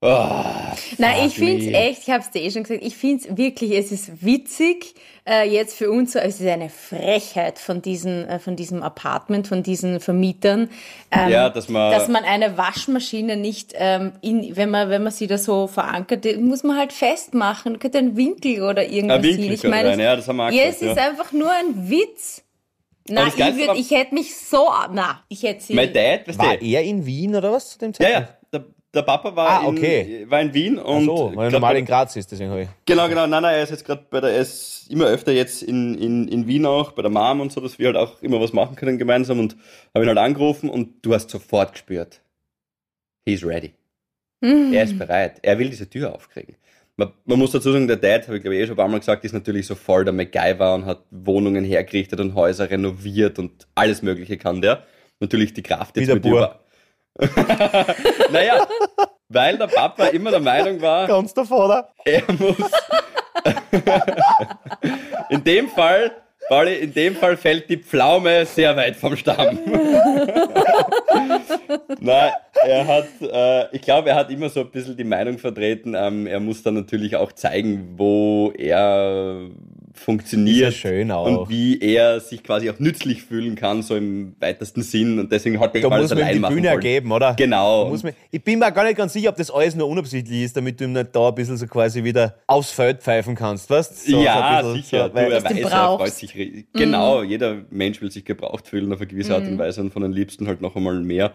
[0.00, 2.96] Ah, Nein, ich fuck finde es echt, ich habe es dir eh schon gesagt, ich
[2.96, 4.94] finde es wirklich, es ist witzig,
[5.28, 9.46] äh, jetzt für uns, so, es ist eine Frechheit von, diesen, äh, von diesem Apartment,
[9.46, 10.70] von diesen Vermietern,
[11.12, 15.12] ähm, Ja, dass man- dass man eine Waschmaschine nicht, ähm, in, wenn, man, wenn man
[15.12, 19.44] sie da so verankert, muss man halt festmachen, könnte ein Winkel oder irgendwas Ein Winkel
[19.44, 19.52] hin.
[19.52, 22.41] Ich meine, ja, das haben wir auch ja, es gesagt, ist einfach nur ein Witz.
[23.08, 25.74] Na, ich, würd, war- ich hätte mich so, na, ich hätte sie.
[25.74, 26.64] Mein Dad, weißt War du?
[26.64, 28.28] er in Wien oder was zu dem Ja, Zeitpunkt?
[28.28, 28.38] ja.
[28.60, 30.22] Der, der Papa war, Ah, okay.
[30.22, 32.62] in, war in Wien Ach und so, weil er normal in Graz ist, deswegen habe
[32.62, 32.68] ich.
[32.84, 33.26] Genau, genau.
[33.26, 36.28] Nein, nein, er ist jetzt gerade bei der, er ist immer öfter jetzt in, in,
[36.28, 38.76] in Wien auch, bei der Mom und so, dass wir halt auch immer was machen
[38.76, 39.56] können gemeinsam und
[39.94, 42.20] habe ihn halt angerufen und du hast sofort gespürt,
[43.26, 43.72] he's ready.
[44.40, 45.38] Er ist bereit.
[45.42, 46.56] Er will diese Tür aufkriegen.
[47.02, 48.88] Man, man muss dazu sagen, der Dad, habe ich glaube ich eh schon ein paar
[48.88, 53.38] Mal gesagt, ist natürlich so voll der MacGyver und hat Wohnungen hergerichtet und Häuser renoviert
[53.40, 54.84] und alles Mögliche kann der.
[55.18, 56.30] Natürlich die Kraft Wie jetzt der mit Bur.
[56.38, 56.60] über,
[58.32, 58.66] naja,
[59.28, 61.88] weil der Papa immer der Meinung war, Ganz davor, oder?
[62.04, 62.56] er muss.
[65.30, 66.12] in dem Fall,
[66.48, 69.58] Pauli, in dem Fall fällt die Pflaume sehr weit vom Stamm.
[72.00, 72.32] Nein,
[72.64, 76.26] er hat, äh, ich glaube, er hat immer so ein bisschen die Meinung vertreten, ähm,
[76.26, 79.48] er muss dann natürlich auch zeigen, wo er
[79.94, 81.26] funktioniert Ist ja schön auch.
[81.26, 85.18] und wie er sich quasi auch nützlich fühlen kann, so im weitesten Sinn.
[85.18, 87.34] Und deswegen hat er Da alles muss man ihm die Bühne ergeben, oder?
[87.34, 87.88] Genau.
[87.88, 90.56] Muss man, ich bin mir gar nicht ganz sicher, ob das alles nur unabsichtlich ist,
[90.56, 94.06] damit du ihm nicht da ein bisschen so quasi wieder aufs Feld pfeifen kannst, weißt
[94.06, 95.08] so, ja, so bisschen, sicher.
[95.08, 96.66] So, weil, du, er weiß, er freut sich.
[96.72, 100.02] Genau, jeder Mensch will sich gebraucht fühlen auf eine gewisse Art und Weise und von
[100.02, 101.32] den Liebsten halt noch einmal mehr.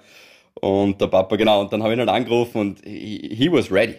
[0.55, 3.71] Und der Papa, genau, und dann habe ich ihn halt angerufen und he, he was
[3.71, 3.95] ready.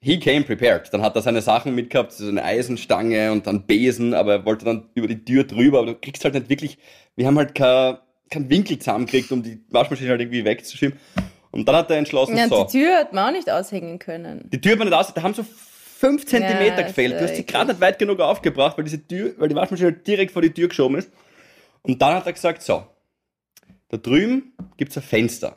[0.00, 0.92] He came prepared.
[0.92, 4.64] Dann hat er seine Sachen mitgehabt, so eine Eisenstange und dann Besen, aber er wollte
[4.64, 6.78] dann über die Tür drüber, aber du kriegst halt nicht wirklich,
[7.16, 7.98] wir haben halt keinen
[8.30, 10.98] kein Winkel zusammengekriegt, um die Waschmaschine halt irgendwie wegzuschieben.
[11.52, 12.64] Und dann hat er entschlossen, Ja, so.
[12.64, 14.48] die Tür hat man auch nicht aushängen können.
[14.52, 17.14] Die Tür war nicht aus, da haben so fünf Zentimeter Ja, gefehlt.
[17.14, 20.32] Du hast sie gerade nicht weit genug aufgebracht, weil diese Tür, weil die Waschmaschine direkt
[20.32, 21.10] vor die Tür geschoben ist.
[21.82, 22.84] Und dann hat er gesagt, so,
[23.88, 25.56] da drüben gibt's ein Fenster.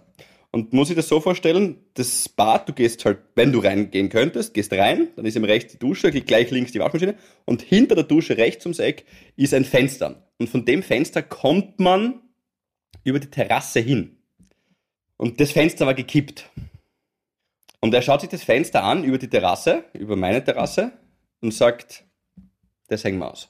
[0.51, 4.53] Und muss ich das so vorstellen, das Bad, du gehst halt, wenn du reingehen könntest,
[4.55, 8.03] gehst rein, dann ist im rechts die Dusche, gleich links die Waschmaschine und hinter der
[8.03, 10.27] Dusche rechts ums Eck ist ein Fenster.
[10.39, 12.21] Und von dem Fenster kommt man
[13.03, 14.17] über die Terrasse hin.
[15.17, 16.49] Und das Fenster war gekippt.
[17.79, 20.93] Und er schaut sich das Fenster an über die Terrasse, über meine Terrasse
[21.41, 22.05] und sagt,
[22.87, 23.49] das hängen wir aus.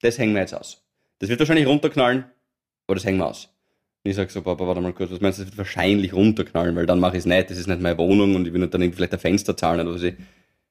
[0.00, 0.84] Das hängen wir jetzt aus.
[1.18, 2.24] Das wird wahrscheinlich runterknallen,
[2.86, 3.50] aber das hängen wir aus.
[4.08, 6.86] Ich sag so, Papa, warte mal kurz, was meinst du, das wird wahrscheinlich runterknallen, weil
[6.86, 8.92] dann mache ich es nicht, das ist nicht meine Wohnung und ich will nicht dann
[8.92, 10.12] vielleicht ein Fenster zahlen oder was.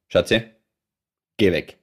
[0.08, 0.41] Schatzi,
[1.38, 1.78] geh weg.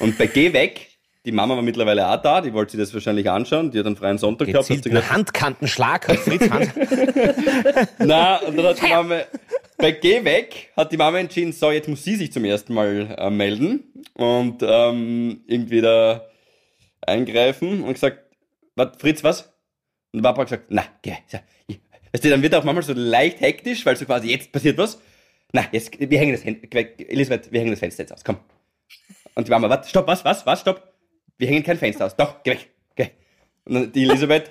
[0.00, 0.88] Und bei Geh weg,
[1.24, 3.94] die Mama war mittlerweile auch da, die wollte sich das wahrscheinlich anschauen, die hat einen
[3.94, 4.66] freien Sonntag gehabt.
[4.66, 6.72] sie gezielten gesagt, Handkantenschlag hat Fritz Hand.
[7.98, 9.20] Na, und dann hat die Mama,
[9.76, 13.14] bei Geh weg, hat die Mama entschieden, so, jetzt muss sie sich zum ersten Mal
[13.16, 16.24] äh, melden und ähm, irgendwie da
[17.02, 18.18] eingreifen und gesagt,
[18.74, 19.51] was, Fritz, was?
[20.12, 21.14] Und der Papa hat gesagt, na, geh,
[22.12, 24.78] weißt du, dann wird er auch manchmal so leicht hektisch, weil so quasi, jetzt passiert
[24.78, 25.00] was.
[25.52, 26.68] Na, jetzt, wir hängen das Fenster,
[27.08, 28.38] Elisabeth, wir hängen das Fenster jetzt aus, komm.
[29.34, 30.92] Und die Mama, was, stopp, was, was, was, stopp.
[31.38, 32.16] Wir hängen kein Fenster aus.
[32.16, 33.08] Doch, geh weg, geh.
[33.64, 34.50] Und dann die Elisabeth,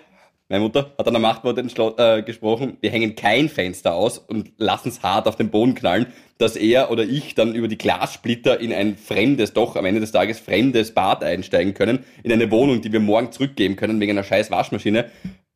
[0.50, 1.58] meine Mutter, hat dann am Machtwort
[2.00, 6.08] äh, gesprochen, wir hängen kein Fenster aus und lassen es hart auf den Boden knallen,
[6.40, 10.12] dass er oder ich dann über die Glassplitter in ein fremdes, doch am Ende des
[10.12, 14.24] Tages fremdes Bad einsteigen können, in eine Wohnung, die wir morgen zurückgeben können wegen einer
[14.24, 15.10] scheiß Waschmaschine,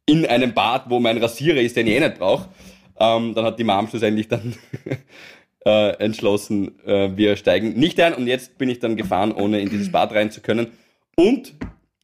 [0.05, 2.49] in einem Bad, wo mein Rasierer ist, den ich eh nicht brauche.
[2.99, 4.55] Ähm, dann hat die Mom schlussendlich dann
[5.65, 9.69] äh, entschlossen, äh, wir steigen nicht ein und jetzt bin ich dann gefahren, ohne in
[9.69, 10.67] dieses Bad rein zu können.
[11.15, 11.55] Und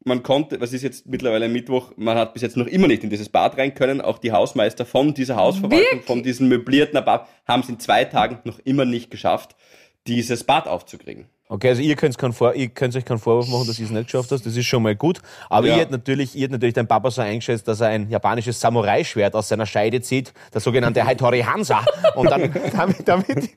[0.03, 3.09] man konnte, was ist jetzt mittlerweile Mittwoch, man hat bis jetzt noch immer nicht in
[3.09, 4.01] dieses Bad rein können.
[4.01, 6.05] Auch die Hausmeister von dieser Hausverwaltung, Wirklich?
[6.05, 9.55] von diesem möblierten Bad, haben es in zwei Tagen noch immer nicht geschafft,
[10.07, 11.25] dieses Bad aufzukriegen.
[11.51, 14.45] Okay, also ihr könnt, euch keinen Vorwurf machen, dass ihr es nicht geschafft habt.
[14.45, 15.19] Das ist schon mal gut.
[15.49, 15.73] Aber Ja.
[15.73, 19.35] ihr hättet natürlich, ihr hättet natürlich dein Papa so eingeschätzt, dass er ein japanisches Samurai-Schwert
[19.35, 21.83] aus seiner Scheide zieht, das sogenannte Haitori Hansa,
[22.15, 23.49] und dann damit, damit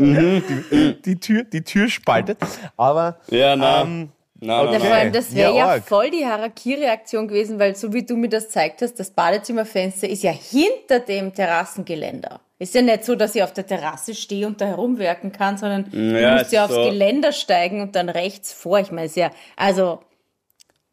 [0.00, 2.38] die, die, die, Tür, die Tür spaltet.
[2.76, 4.08] Aber Ja, na, Ähm,
[4.46, 4.78] Ja, na.
[4.78, 8.28] vor allem, das wäre Ja, ja, voll die Harakiri-Aktion gewesen, weil so wie du mir
[8.28, 12.40] das zeigt hast, das Badezimmerfenster ist ja hinter dem Terrassengeländer.
[12.58, 15.86] Ist ja nicht so, dass ich auf der Terrasse stehe und da herumwerken kann, sondern
[15.92, 18.78] Ja, du musst ja ist aufs so- Geländer steigen und dann rechts vor.
[18.78, 20.00] Ich meine, es ist ja, also,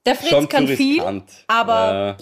[0.06, 1.30] der Fritz schon kann viel, riskant.
[1.48, 2.18] aber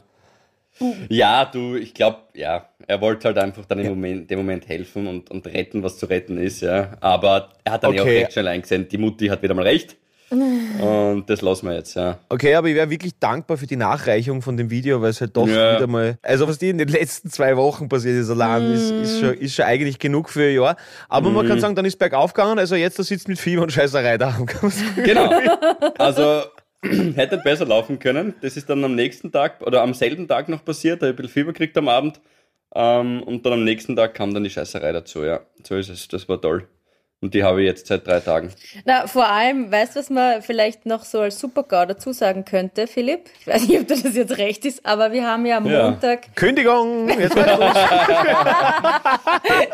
[0.81, 4.67] Äh, ja, du, ich glaube, ja, er wollte halt einfach dann im Moment, dem Moment
[4.67, 6.91] helfen und, und retten, was zu retten ist, ja.
[7.01, 8.19] Aber er hat dann ja auch Okay.
[8.19, 9.95] recht schnell eingesehen, die Mutti hat wieder mal recht.
[10.31, 12.19] Und das lassen wir jetzt, ja.
[12.29, 15.35] Okay, aber ich wäre wirklich dankbar für die Nachreichung von dem Video, weil es halt
[15.35, 15.75] doch Ja.
[15.75, 19.19] wieder mal, also was die in den letzten zwei Wochen passiert ist allein, ist, ist,
[19.19, 20.77] schon, ist schon eigentlich genug für ein Jahr.
[21.07, 21.49] Aber man Mhm.
[21.49, 24.37] kann sagen, dann ist bergauf gegangen, also jetzt da sitzt mit Fieber und Scheißerei da.
[25.03, 25.31] Genau.
[25.97, 26.43] Also
[27.15, 28.33] hätte besser laufen können.
[28.41, 31.01] Das ist dann am nächsten Tag oder am selben Tag noch passiert.
[31.01, 32.21] Da habe ich ein bisschen Fieber gekriegt am Abend.
[32.75, 35.39] Ähm, und dann am nächsten Tag kam dann die Scheißerei dazu, ja.
[35.67, 36.07] So ist es.
[36.07, 36.67] Das war toll.
[37.21, 38.49] Und die habe ich jetzt seit drei Tagen.
[38.85, 42.87] Na, vor allem, weißt du, was man vielleicht noch so als Super-GAU dazu sagen könnte,
[42.87, 43.25] Philipp?
[43.41, 45.89] Ich weiß nicht, ob das jetzt recht ist, aber wir haben ja am Ja.
[45.89, 47.09] Montag, Kündigung!
[47.09, 47.43] Jetzt ja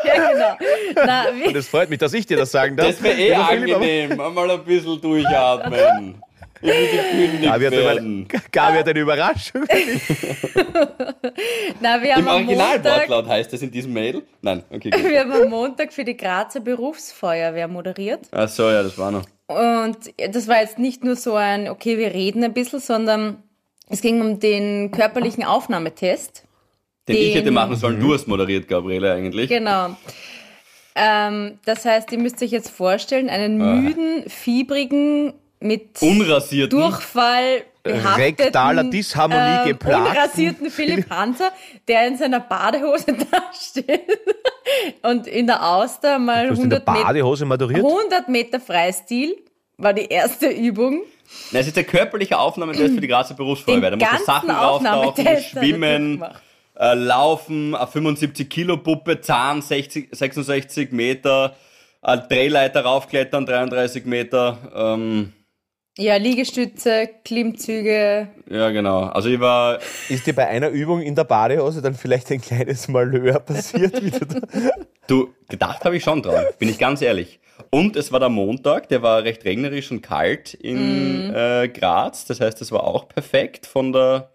[0.02, 0.56] genau,
[0.96, 2.88] na, wir, Das freut mich, dass ich dir das sagen darf.
[2.88, 4.20] Das wäre eh angenehm.
[4.20, 6.20] Einmal ein bisschen durchatmen.
[6.62, 8.26] Gabi hat, werden.
[8.30, 9.64] eine, Gabi hat eine Überraschung.
[11.80, 14.22] na, wir haben Im am Montag, Originalwortlaut heißt das in diesem Mail?
[14.42, 15.04] Nein, okay, gut.
[15.10, 18.20] wir haben am Montag für die Grazer Berufsfeuerwehr moderiert.
[18.32, 19.24] Ach so, ja, das war noch.
[19.48, 19.96] Und
[20.32, 23.42] das war jetzt nicht nur so ein, okay, wir reden ein bisschen, sondern
[23.88, 26.42] es ging um den körperlichen Aufnahmetest.
[27.08, 29.48] Den, ich hätte Den- machen sollen, du hast moderiert, Gabriele, eigentlich.
[29.48, 29.96] Genau.
[30.96, 33.74] Ähm, das heißt, ihr müsst euch jetzt vorstellen, einen Ah.
[33.74, 36.78] müden, fiebrigen, mit Unrasierten.
[36.78, 41.52] Durchfall rektaler Disharmonie ähm, geplagten unrasierten Philipp Hanser,
[41.86, 44.02] der in seiner Badehose da steht
[45.02, 47.84] und in der Auster mal Du hast in der 100 Meter, Badehose maturiert?
[47.84, 49.36] 100 Meter Freistil
[49.76, 51.02] war die erste Übung.
[51.50, 53.90] Nein, es ist der körperliche Aufnahmetest für die Grazer Berufsfeuerwehr.
[53.90, 56.24] Da Den musst du Sachen ganzen rauftauchen, schwimmen,
[56.78, 61.56] äh, laufen, eine 75 Kilo Puppe, Zahn 60, 66 Meter,
[62.00, 64.58] eine Drehleiter raufklettern, 33 Meter.
[64.74, 65.32] Ähm,
[65.98, 68.28] Ja, Liegestütze, Klimmzüge.
[68.50, 69.04] ja, genau.
[69.04, 69.78] Also ich war,
[70.10, 74.02] Ist dir bei einer Übung in der Badehose dann vielleicht ein kleines Malheur passiert?
[74.02, 74.40] Wie du da
[75.06, 77.40] du, gedacht habe ich schon dran, bin ich ganz ehrlich.
[77.70, 82.26] Und es war der Montag, der war recht regnerisch und kalt in äh, Graz.
[82.26, 84.30] Das heißt, es war auch perfekt von der,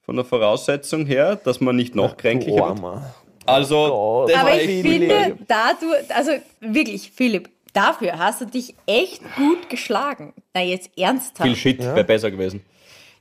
[0.00, 3.02] von der Voraussetzung her, dass man nicht noch kränklicher wird.
[3.46, 4.30] Also, Gott.
[4.30, 9.22] das Aber war ich finde, da du, also wirklich, Philipp, dafür hast du dich echt
[9.36, 10.34] gut geschlagen.
[10.54, 11.42] Na, jetzt ernsthaft.
[11.42, 12.64] viel Shit, wäre besser gewesen.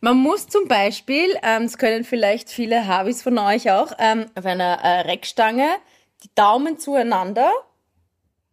[0.02, 4.46] Man muss zum Beispiel, ähm, das können vielleicht viele Habis von euch auch, ähm, auf
[4.46, 5.68] einer äh, Reckstange
[6.24, 7.52] die Daumen zueinander,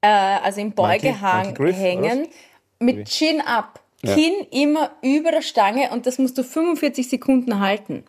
[0.00, 2.28] äh, also im Beugehang hängen,
[2.78, 3.80] mit Chin up.
[4.04, 8.04] Kinn immer über der Stange und das musst du 45 Sekunden halten.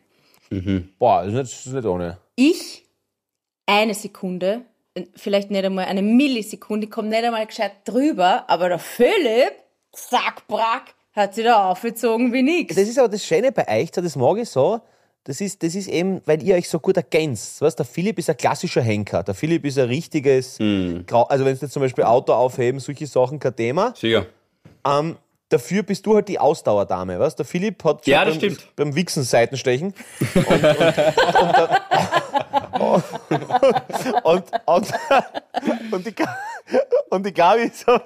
[1.00, 2.17] Boah, das ist nicht, das ist nicht ohne.
[2.36, 2.86] Ich
[3.65, 4.62] eine Sekunde,
[5.15, 9.53] vielleicht nicht einmal eine Millisekunde, kommt nicht einmal gescheit drüber, aber der Philipp,
[9.91, 12.75] zack, brack, hat sich da aufgezogen wie nix.
[12.75, 14.81] Das ist aber das Schöne bei euch, das mag ich so.
[15.23, 17.60] Das ist, das ist eben, weil ihr euch so gut ergänzt.
[17.62, 19.23] Weißt, der Philipp ist ein klassischer Henker.
[19.23, 20.57] Der Philipp ist ein richtiges,
[21.05, 23.93] Grau also wenn es jetzt zum Beispiel Auto aufheben, solche Sachen, kein Thema.
[23.93, 24.27] Sicher.
[24.88, 25.17] Ähm,
[25.49, 27.38] dafür bist du halt die Ausdauerdame, weißt?
[27.39, 28.75] Der Philipp hat Ja, das beim, stimmt.
[28.75, 29.93] beim Wichsen Seitenstechen.
[30.36, 30.63] Und,
[32.79, 33.03] und,
[34.23, 34.93] und, und,
[35.91, 36.13] und, die,
[37.10, 37.99] und die Gabi ist, so,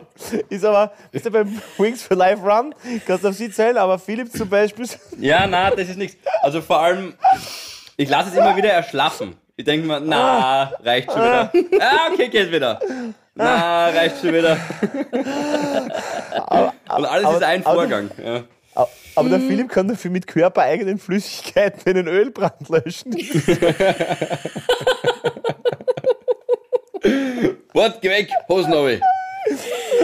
[0.50, 2.74] ist aber, ist ja beim Wings for Life Run,
[3.06, 4.88] kannst du auf sie zählen, aber Philipp zum Beispiel,
[5.20, 6.18] Ja, na, das ist nichts.
[6.42, 7.14] Also vor allem,
[7.98, 9.36] ich lasse es immer wieder erschlaffen.
[9.58, 11.52] Ich denke mir, na, reicht schon wieder.
[11.82, 12.80] Ah, okay, geht wieder.
[13.36, 14.58] Na, reicht schon wieder.
[16.98, 18.12] Und alles ist ein aber- Vorgang.
[18.24, 18.44] Ja.
[19.16, 23.14] aber der Philipp kann dafür mit körpereigenen Flüssigkeiten einen Ölbrand löschen.
[27.74, 28.72] What, geh weg, Hosen.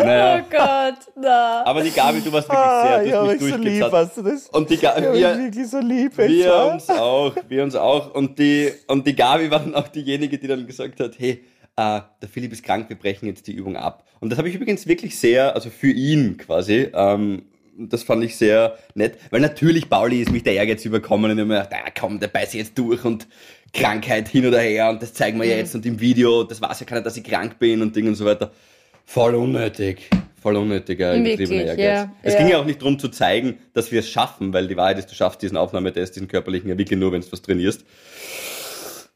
[0.03, 1.63] Naja, Oh Gott, na.
[1.65, 3.65] aber die Gabi, du warst wirklich Ah, sehr, du aber hast ich mich so lieb,
[3.79, 4.07] durchgezahlt.
[4.07, 4.47] hast du das?
[4.49, 7.75] Und die Gabi, Ja, ich wir, wirklich so lieb, echt, wir uns auch, wir uns
[7.75, 8.13] auch.
[8.15, 11.43] Und die, und die Gabi war dann auch diejenige, die dann gesagt hat, hey,
[11.77, 14.03] äh, der Philipp ist krank, wir brechen jetzt die Übung ab.
[14.19, 17.43] Und das habe ich übrigens wirklich sehr, also für ihn quasi, ähm,
[17.77, 21.41] das fand ich sehr nett, weil natürlich Pauli ist mich der Ehrgeiz überkommen und ich
[21.41, 23.27] hab mir gedacht, ah, komm, der beißt jetzt durch und
[23.73, 26.79] Krankheit hin oder her und das zeigen wir ja jetzt und im Video, das weiß
[26.79, 28.51] ja keiner, dass ich krank bin und Ding und so weiter.
[29.05, 30.09] Voll unnötig.
[30.41, 32.09] Voll unnötiger, übertriebener Wirklich, Ehrgeiz.
[32.09, 32.39] ja, es ja.
[32.39, 35.11] ging ja auch nicht darum zu zeigen, dass wir es schaffen, weil die Wahrheit ist,
[35.11, 37.83] du schaffst diesen Aufnahmetest, diesen körperlichen ja wirklich nur, wenn du was trainierst.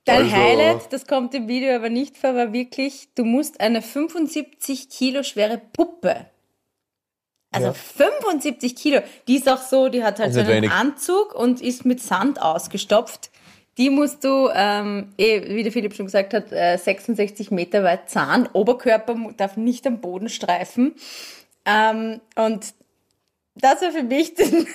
[0.06, 3.82] Dein Also- Highlight, das kommt im Video aber nicht vor, war wirklich, du musst eine
[3.82, 6.26] 75 Kilo schwere Puppe.
[7.52, 7.74] Also Ja.
[7.74, 9.02] 75 Kilo.
[9.28, 10.72] Die ist auch so, die hat halt so einen wenig.
[10.72, 13.30] Anzug und ist mit Sand ausgestopft.
[13.78, 18.10] Die musst du, ähm, eh, wie der Philipp schon gesagt hat, äh, 66 Meter weit
[18.10, 18.48] Zahn.
[18.54, 20.96] Oberkörper darf nicht am Boden streifen.
[21.66, 22.74] Ähm, und
[23.56, 24.68] das war für mich den,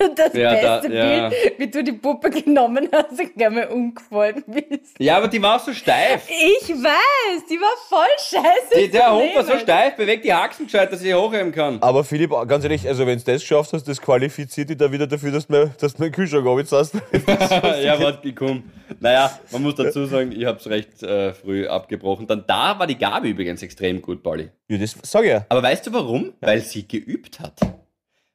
[0.16, 1.28] das Ja, da- beste ja.
[1.28, 4.94] Bild, wie du die Puppe genommen hast und gleich mal umgefallen bist.
[4.98, 6.28] Ja, aber die war auch so steif.
[6.28, 8.80] Ich weiß, die war voll scheiße.
[8.80, 11.78] Die, der Hund war so steif, bewegt die Haxen gescheit, dass ich hochheben kann.
[11.82, 15.06] Aber Philipp, ganz ehrlich, also wenn du das geschafft hast, das qualifiziert dich da wieder
[15.06, 16.94] dafür, dass du mir, dass den Kühlschrank runterzahlst.
[17.82, 18.64] ja, warte, komm.
[18.98, 22.26] Naja, man muss dazu sagen, ich hab's recht äh, früh abgebrochen.
[22.26, 24.50] Dann da war die Gabi übrigens extrem gut, Pauli.
[24.68, 25.44] Ja, das sag ich ja.
[25.48, 26.32] Aber weißt du warum?
[26.40, 27.54] Weil sie geübt hat.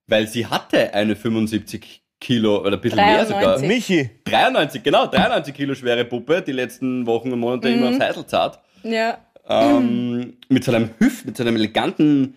[0.08, 3.58] Weil sie hatte eine 75 Kilo oder ein bisschen mehr sogar.
[3.60, 3.68] 93.
[3.68, 8.26] Michi, 93, genau, 93 Kilo schwere Puppe, die letzten Wochen und Monate immer aufs Heisel
[8.26, 8.60] zart.
[8.84, 9.18] Ja.
[9.48, 12.36] Ähm, mit so einem Hüft, mit so einem eleganten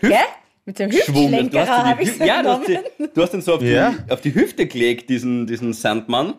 [0.00, 0.12] Gell?
[0.64, 1.08] Mit dem hast,
[1.70, 2.84] habe ich Hü- ja, du hast, genommen.
[2.98, 3.90] die, du hast den so auf, Ja.
[4.08, 6.34] die, auf die Hüfte gelegt, diesen, diesen Sandmann.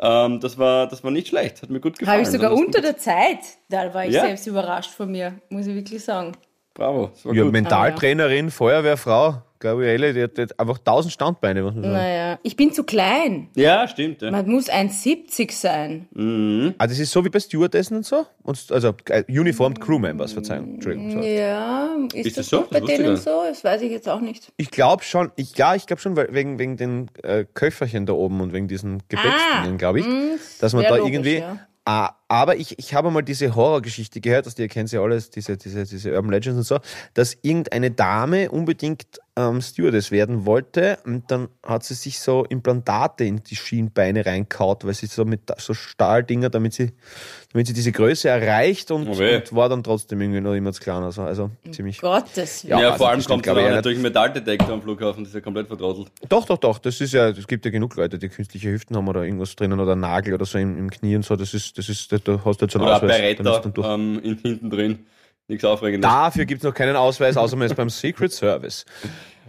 [0.00, 2.14] Ähm, das, war, das war nicht schlecht, hat mir gut gefallen.
[2.18, 3.38] Habe ich sogar unter der Zeit.
[3.68, 4.22] Da war ich Ja.
[4.22, 6.32] selbst überrascht von mir, muss ich wirklich sagen.
[6.74, 7.52] Bravo, das war ja, gut.
[7.52, 11.94] Mentaltrainerin, Feuerwehrfrau, Gabriele, die hat jetzt einfach tausend Standbeine, muss man sagen.
[11.94, 13.48] Naja, ich bin zu klein.
[13.54, 14.22] Ja, stimmt.
[14.22, 14.30] Ja.
[14.30, 16.74] Man muss 1,70 sein.
[16.78, 18.26] Ah, das ist so wie bei Stewardessen und so?
[18.42, 20.74] Und, also äh, Uniformed Crewmembers, Verzeihung.
[20.74, 21.12] Entschuldigung.
[21.22, 21.28] So.
[21.28, 22.66] Ja, ist, Ist das, das so?
[22.70, 23.42] bei Das denen so?
[23.48, 24.50] Das weiß ich jetzt auch nicht.
[24.56, 28.14] Ich glaube schon, ich, ja, ich glaube schon, weil wegen, wegen den äh, Köfferchen da
[28.14, 30.06] oben und wegen diesen Gepäckstingen, glaube ich,
[30.60, 31.38] dass man da logisch, irgendwie.
[31.38, 31.58] ja.
[31.84, 35.30] Ah, aber ich, ich habe mal diese Horrorgeschichte gehört, dass die ihr kennt sie alles,
[35.30, 36.78] diese, diese, diese Urban Legends und so,
[37.12, 43.24] dass irgendeine Dame unbedingt ähm, Stewardess werden wollte und dann hat sie sich so Implantate
[43.24, 46.92] in die Schienbeine reinkaut, weil sie so mit so Stahldinger, damit sie,
[47.52, 49.36] damit sie diese Größe erreicht und, Oh weh.
[49.36, 51.02] und war dann trotzdem irgendwie noch immer zu klein.
[51.02, 52.00] Also, also ziemlich.
[52.00, 52.86] Gottes Ja, Willen.
[52.86, 55.34] also vor allem das kommt glaube ich, ja natürlich ein Metalldetektor am Flughafen, das ist
[55.36, 56.08] ja komplett vertrottelt.
[56.28, 56.78] Doch, doch, doch.
[56.78, 59.80] Das ist ja, es gibt ja genug Leute, die künstliche Hüften haben oder irgendwas drinnen
[59.80, 61.36] oder einen Nagel oder so im, im Knie und so.
[61.36, 63.18] Das ist, das ist, da hast du jetzt einen Oder Ausweis.
[63.18, 63.88] Beretta du dann durch.
[63.88, 65.06] ähm, in, hinten drin.
[65.48, 66.08] Nichts Aufregendes.
[66.08, 68.84] Dafür gibt es noch keinen Ausweis, außer man ist beim Secret Service.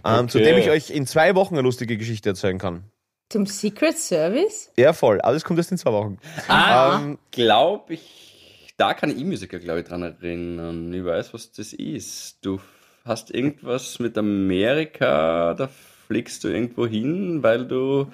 [0.04, 0.28] Ähm, Okay.
[0.30, 2.82] Zu dem ich euch in zwei Wochen eine lustige Geschichte erzählen kann.
[3.28, 4.72] Zum Secret Service?
[4.76, 5.18] Ja, voll.
[5.22, 6.18] Das kommt erst in zwei Wochen.
[6.48, 10.92] Ah, Ähm, glaub ich, da kann ich mich sogar, glaube ich, dran erinnern.
[10.92, 12.38] Ich weiß, was das ist.
[12.44, 12.60] Du
[13.04, 15.68] hast irgendwas mit Amerika, da
[16.08, 18.06] fliegst du irgendwo hin, weil du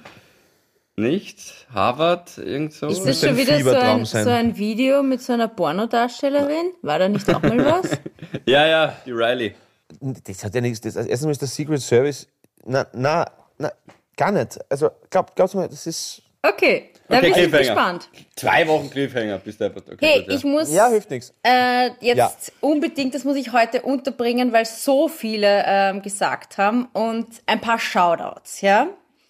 [0.99, 2.89] nicht Harvard, irgend so.
[2.89, 4.25] Ist das schon ein wieder so ein, sein.
[4.25, 6.73] so ein Video mit so einer Pornodarstellerin?
[6.83, 7.91] War da nicht auch mal was?
[8.47, 9.55] Ja, ja, die Riley.
[10.01, 10.81] das hat ja nichts.
[10.81, 12.27] Das, erstens mal ist der Secret Service.
[12.65, 13.25] Na, na,
[13.59, 13.73] na,
[14.17, 14.59] gar nicht.
[14.71, 16.23] Also, glaub, glaubst du mal, das ist.
[16.43, 18.09] Okay, da Okay, bin ich gespannt.
[18.37, 20.35] Zwei Wochen Cliffhanger, bis der okay, Hey, gut, ja.
[20.37, 21.33] ich muss Ja, hilft nichts.
[21.43, 22.33] äh, jetzt Ja.
[22.61, 27.79] unbedingt, das muss ich heute unterbringen, weil so viele ähm, gesagt haben und ein paar
[27.79, 28.89] Shoutouts, ja.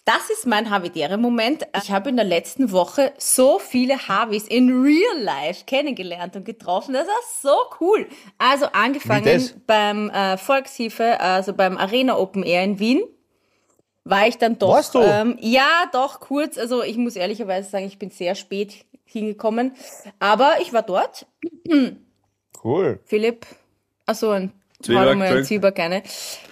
[0.09, 1.67] Das ist mein Havidere-Moment.
[1.83, 6.95] Ich habe in der letzten Woche so viele Havis in real life kennengelernt und getroffen.
[6.95, 8.07] Das war so cool.
[8.39, 13.03] Also angefangen beim äh, Volkshilfe, also beim Arena Open Air in Wien
[14.03, 14.73] war ich dann doch.
[14.73, 14.99] Warst du?
[14.99, 16.57] Ähm, ja, doch, kurz.
[16.57, 19.73] Also ich muss ehrlicherweise sagen, ich bin sehr spät hingekommen.
[20.17, 21.27] Aber ich war dort.
[22.63, 22.99] Cool.
[23.05, 23.45] Philipp,
[24.07, 25.45] achso, ein Zwieback.
[25.45, 26.01] Zwieback gerne.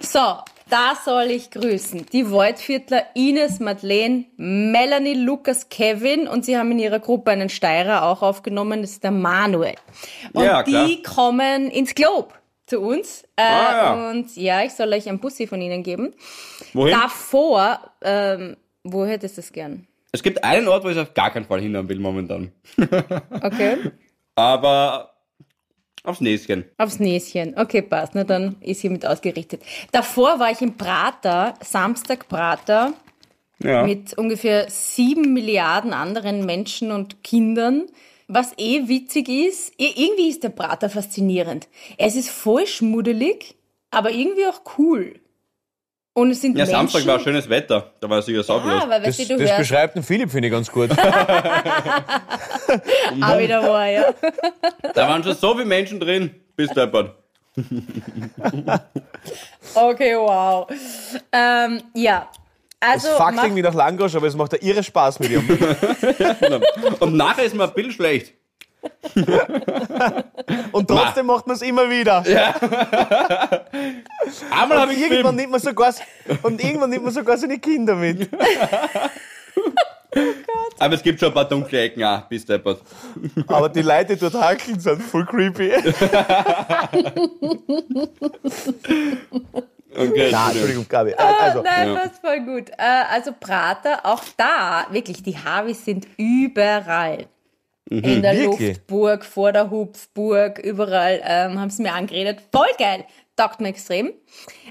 [0.00, 0.36] So,
[0.70, 2.06] da soll ich grüßen.
[2.12, 8.04] Die Voidviertler Ines, Madeleine, Melanie, Lukas, Kevin und sie haben in ihrer Gruppe einen Steirer
[8.04, 9.74] auch aufgenommen, das ist der Manuel.
[10.32, 12.28] Und Ja, die kommen ins Globe
[12.66, 13.22] zu uns.
[13.36, 14.10] Äh, Ah, ja.
[14.10, 16.14] Und ja, ich soll euch ein Bussi von ihnen geben.
[16.74, 16.94] Wohin?
[16.94, 19.86] Davor, ähm, wo hättest du es gern?
[20.12, 22.52] Es gibt einen Ort, wo ich auf gar keinen Fall hinhauen will momentan.
[23.42, 23.76] Okay.
[24.34, 25.07] Aber
[26.04, 26.64] aufs Näschen.
[26.78, 27.54] Aufs Näschen.
[27.58, 28.14] Okay, passt.
[28.14, 29.62] Na, dann ist hiermit ausgerichtet.
[29.92, 32.92] Davor war ich im Prater, Samstag Prater,
[33.62, 33.84] Ja.
[33.84, 37.86] mit ungefähr sieben Milliarden anderen Menschen und Kindern.
[38.28, 41.66] Was eh witzig ist, i- irgendwie ist der Prater faszinierend.
[41.96, 43.54] Es ist voll schmuddelig,
[43.90, 45.14] aber irgendwie auch cool.
[46.18, 46.90] Und es sind ja, Menschen.
[46.90, 47.92] Samstag war schönes Wetter.
[48.00, 48.66] Da war es sicher sauber.
[48.66, 50.90] Ja, weil Das, weißt du, du das beschreibt den Philipp, finde ich, ganz gut.
[50.90, 50.96] auch
[53.38, 54.12] wieder wahr, ja.
[54.94, 56.34] Da waren schon so viele Menschen drin.
[56.56, 57.14] Bis deppert.
[59.74, 60.66] Okay, wow.
[61.32, 62.28] Ähm, ja.
[62.80, 65.48] Also, Es fuckt irgendwie nach Langosch, aber es macht ja irre Spaß mit ihm.
[67.00, 68.32] Und nachher ist mir ein Bild schlecht.
[70.72, 72.18] Und trotzdem macht man es immer wieder.
[74.50, 75.92] Einmal habe Und ich irgendwann nimmt man sogar,
[76.42, 78.28] und irgendwann nimmt man sogar seine Kinder mit.
[80.78, 82.22] Aber es gibt schon ein paar dunkle Ecken auch.
[82.22, 82.80] Bis deppert.
[83.46, 85.72] Aber die Leute, die dort hakeln, sind voll creepy.
[89.96, 91.14] Okay, Na, Entschuldigung, Gabi.
[91.14, 91.94] Also, Nein, Ja.
[91.94, 92.70] das ist voll gut.
[92.70, 97.26] Äh, also Prater, auch da, wirklich, die Havis sind überall.
[97.90, 98.76] In der Wirklich?
[98.76, 102.40] Luftburg, vor der Hupfburg, überall ähm, haben sie mir angeredet.
[102.52, 103.04] Voll geil,
[103.36, 104.12] taugt mir extrem.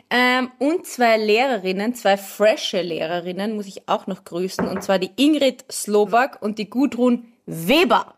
[0.10, 4.68] Ähm, und zwei Lehrerinnen, zwei frische Lehrerinnen, muss ich auch noch grüßen.
[4.68, 8.14] Und zwar die Ingrid Slowak und die Gudrun Weber.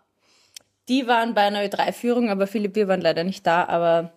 [0.89, 4.11] Die waren bei einer Ö3-Führung, aber Philipp, wir waren leider nicht da, aber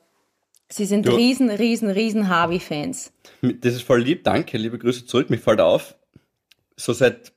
[0.70, 1.12] sie sind Ja.
[1.14, 3.12] riesen, riesen, riesen Harvey-Fans.
[3.42, 5.28] Das ist voll lieb, danke, liebe Grüße zurück.
[5.30, 5.94] Mich fällt auf,
[6.76, 7.31] so seit,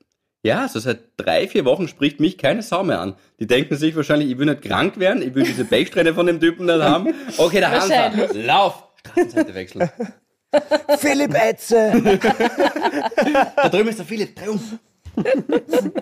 [0.45, 3.15] ja, so seit drei, vier Wochen spricht mich keine Sau mehr an.
[3.39, 6.39] Die denken sich wahrscheinlich, ich will nicht krank werden, ich will diese Backsträhne von dem
[6.39, 7.13] Typen nicht haben.
[7.37, 8.83] Okay, der Hansa, lauf!
[9.05, 9.89] Straßenseite wechseln.
[10.99, 11.91] Philipp Etze!
[13.55, 14.59] Da drüben ist der Philipp, dreh um.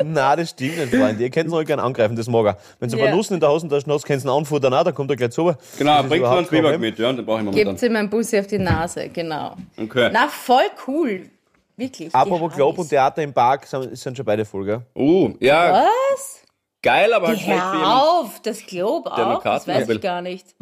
[0.03, 1.23] Na, das stimmt nicht, Freunde.
[1.23, 2.57] Ihr könnt ihn ruhig gerne angreifen, das mag er.
[2.79, 3.05] Wenn du ein Ja.
[3.07, 5.31] paar Nussen in der Hosentasche hast, kannst du ihn anfuttern, auch, dann kommt er gleich
[5.31, 5.53] zu.
[5.77, 7.89] Genau, Das bringt überhaupt einen Zwieback mit, ja, den brauche ich Gebt momentan.
[7.91, 9.55] ihm ein Bussi auf die Nase, genau.
[9.77, 10.09] Okay.
[10.11, 11.29] Na, voll cool.
[11.75, 12.13] Wirklich.
[12.13, 14.81] Apropos Globe und Theater im Park sind, sind schon beide voll, gell?
[14.95, 16.41] Uh, ja, Was?
[16.81, 19.41] geil, aber halt schlecht Hör auf, das Globe auch?
[19.41, 20.55] Das weiß ich gar nicht.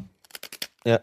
[0.85, 0.99] Ja.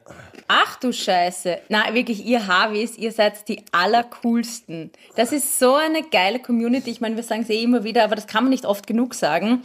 [0.49, 1.61] Ach du Scheiße.
[1.69, 4.91] Na, wirklich, ihr Harvis, ihr seid die allercoolsten.
[5.15, 6.91] Das ist so eine geile Community.
[6.91, 9.15] Ich meine, wir sagen es eh immer wieder, aber das kann man nicht oft genug
[9.15, 9.63] sagen.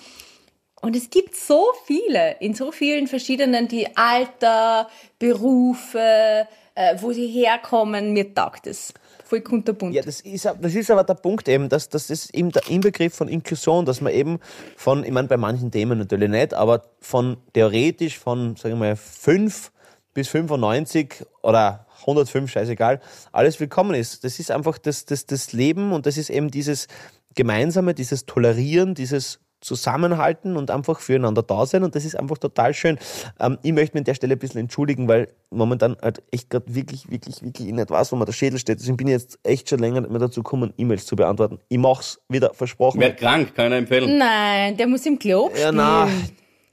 [0.82, 7.28] Und es gibt so viele, in so vielen verschiedenen, die Alter, Berufe, äh, wo sie
[7.28, 8.12] herkommen.
[8.12, 8.94] Mir taugt es.
[9.34, 9.96] Voll kunterbunt.
[9.96, 13.16] Ja, das ist, das ist aber der Punkt eben, dass das ist eben der Inbegriff
[13.16, 14.38] von Inklusion, dass man eben
[14.78, 18.96] von, ich meine, bei manchen Themen natürlich nicht, aber von theoretisch von, sagen wir mal,
[18.96, 19.72] 5
[20.14, 24.24] bis 95 oder 105, scheißegal, alles willkommen ist.
[24.24, 26.88] Das ist einfach das, das, das Leben und das ist eben dieses
[27.34, 32.74] Gemeinsame, dieses Tolerieren, dieses zusammenhalten und einfach füreinander da sein und das ist einfach total
[32.74, 32.98] schön.
[33.40, 36.74] Ähm, ich möchte mich an der Stelle ein bisschen entschuldigen, weil momentan halt echt gerade
[36.74, 38.80] wirklich, wirklich, wirklich nicht weiß, wo mir der Schädel steht.
[38.80, 41.60] Deswegen bin ich jetzt echt schon länger nicht mehr dazu gekommen, E-Mails zu beantworten.
[41.70, 43.00] Ich mach's wieder, versprochen.
[43.02, 44.18] Werd krank, kann ich empfehlen.
[44.18, 46.08] Nein, der muss im Club Ja, na,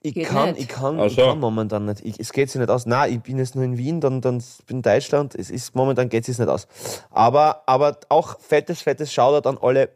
[0.02, 0.62] ich Geht kann, nicht.
[0.62, 1.22] ich kann, Ach ich so.
[1.22, 2.00] kann momentan nicht.
[2.04, 2.86] Ich, es geht sich nicht aus.
[2.86, 5.34] Nein, ich bin jetzt nur in Wien, dann, dann bin in Deutschland.
[5.34, 6.66] Es ist momentan geht es nicht aus.
[7.10, 9.90] Aber, aber auch fettes, fettes Shoutout an alle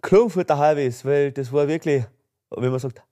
[0.00, 2.04] Klungfurter Harvis, weil das war wirklich,
[2.50, 3.02] wenn man sagt,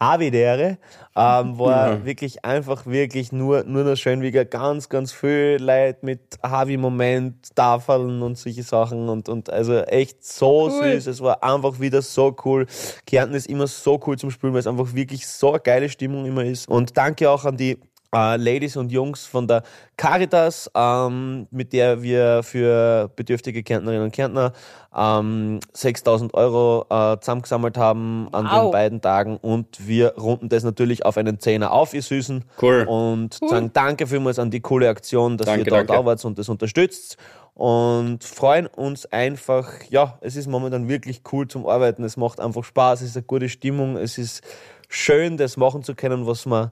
[0.00, 0.78] Havidere,
[1.16, 6.20] ähm, war wirklich einfach wirklich nur, nur noch schön, wie ganz, ganz viel Leute mit
[6.40, 10.92] Havi-Moment, Tafeln und solche Sachen und, und also echt so Cool.
[10.92, 11.08] süß.
[11.08, 12.66] Es war einfach wieder so cool.
[13.06, 16.26] Kärnten ist immer so cool zum Spielen, weil es einfach wirklich so eine geile Stimmung
[16.26, 16.68] immer ist.
[16.68, 17.78] Und danke auch an die
[18.14, 19.62] äh, Ladies und Jungs von der
[19.96, 24.52] Caritas, ähm, mit der wir für bedürftige Kärntnerinnen und Kärntner
[24.96, 28.62] ähm, 6000 Euro äh, zusammengesammelt haben an Wow.
[28.62, 32.44] den beiden Tagen und wir runden das natürlich auf einen Zehner auf, ihr Süßen.
[32.62, 32.84] Cool.
[32.88, 35.92] Und sagen danke vielmals an die coole Aktion, dass Danke, ihr da danke.
[35.92, 37.16] da wart und das unterstützt
[37.54, 42.62] und freuen uns einfach, ja, es ist momentan wirklich cool zum Arbeiten, es macht einfach
[42.62, 44.42] Spaß, es ist eine gute Stimmung, es ist
[44.88, 46.70] schön, das machen zu können, was man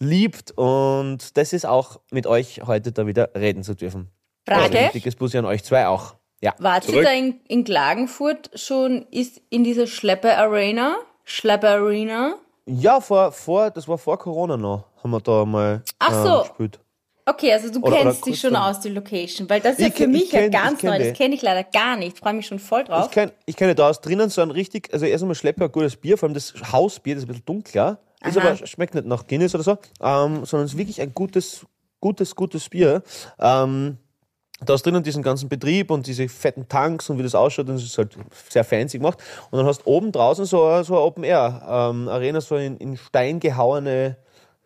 [0.00, 4.10] liebt und das ist auch mit euch heute da wieder reden zu dürfen.
[4.46, 4.78] Frage?
[4.78, 6.14] Also, dickes Bussi an euch zwei auch.
[6.40, 6.54] Ja.
[6.58, 10.96] Wart ihr da in, in Klagenfurt schon ist in dieser Schlepper Arena?
[11.24, 12.34] Schlepper Arena?
[12.66, 16.38] Ja, vor, vor, das war vor Corona noch, haben wir da mal Ach äh, so.
[16.42, 16.80] gespielt.
[17.28, 19.72] Okay, also du Oder- oder kennst kurz dich schon dann- aus, die Location, weil das
[19.72, 20.96] ist ja Ich für kenn- mich ich kenn- ja ich ganz neu.
[20.98, 22.18] Das kenne ich leider gar nicht.
[22.18, 23.10] Freue mich schon voll Ich drauf.
[23.10, 25.96] kenne ich kenn da aus drinnen so ein richtig, also erst einmal Schlepper, ein gutes
[25.96, 28.48] Bier, vor allem das Hausbier, das ist ein bisschen dunkler, ist Aha.
[28.50, 31.66] aber, schmeckt nicht nach Guinness oder so, ähm, sondern es ist wirklich ein gutes,
[32.00, 33.02] gutes, gutes Bier.
[33.38, 33.98] Ähm,
[34.64, 37.74] da hast drinnen diesen ganzen Betrieb und diese fetten Tanks und wie das ausschaut, und
[37.74, 38.16] es ist halt
[38.48, 39.18] sehr fancy gemacht.
[39.50, 43.38] Und dann hast du oben draußen so, eine- so eine Open-Air-Arena, so in, in Stein
[43.38, 44.16] gehauene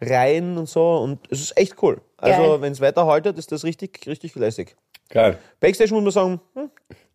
[0.01, 2.01] Reihen und so und es ist echt cool.
[2.17, 4.77] Also wenn es weiterhaltet, ist das richtig, richtig lässig.
[5.11, 5.39] Geil.
[5.59, 6.71] Backstage muss man sagen, hm,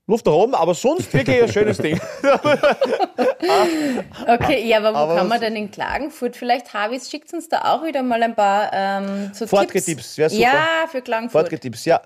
[0.07, 1.99] Luft nach oben, aber sonst wirklich ein schönes Ding.
[4.27, 6.35] Okay, ja, aber wo Aber kann man denn in Klagenfurt?
[6.35, 10.37] Vielleicht, Harvis, schickt uns da auch wieder mal ein paar ähm, so Fortgetipps, Tipps.
[10.37, 11.43] Ja, für Klagenfurt.
[11.43, 12.01] Fortgetipps, ja.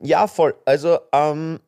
[0.00, 0.54] Ja, voll.
[0.64, 1.60] Also, ähm,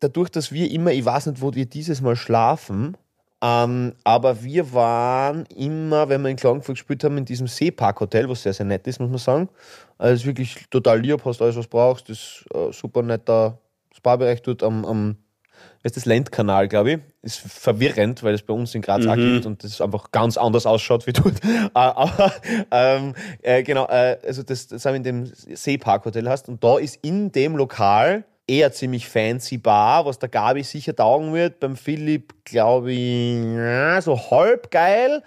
[0.00, 2.96] dadurch, dass wir immer, ich weiß nicht, wo wir dieses Mal schlafen,
[3.42, 8.42] ähm, aber wir waren immer, wenn wir in Klagenfurt gespielt haben, in diesem Seepark-Hotel, was
[8.42, 9.48] sehr, sehr nett ist, muss man sagen.
[9.98, 13.58] Also, es ist wirklich total lieb, hast alles, was du brauchst, ist äh, super netter
[13.94, 15.23] Spa-Bereich dort am, am das
[15.82, 16.98] ist das Lendkanal, glaube ich.
[17.22, 20.66] Ist verwirrend, weil es bei uns in Graz auch gibt und das einfach ganz anders
[20.66, 21.44] ausschaut wie dort.
[21.44, 22.32] Äh, Aber
[22.70, 26.78] ähm, äh, genau, äh, also das, das haben wir in dem Seepark-Hotel hast und da
[26.78, 31.60] ist in dem Lokal eher ziemlich fancy Bar, was der Gabi sicher taugen wird.
[31.60, 35.22] Beim Philipp, glaube ich, so halb geil.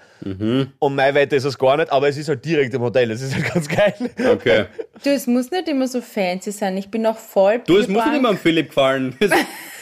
[0.80, 3.10] Und mein Wette ist es gar nicht, aber es ist halt direkt im Hotel.
[3.10, 3.94] Das ist halt ganz geil.
[4.34, 4.66] Okay.
[5.04, 6.78] Du, es muss nicht immer so fancy sein.
[6.78, 7.62] Ich bin noch voll.
[7.66, 9.16] Du, es muss nicht immer am Philipp gefallen.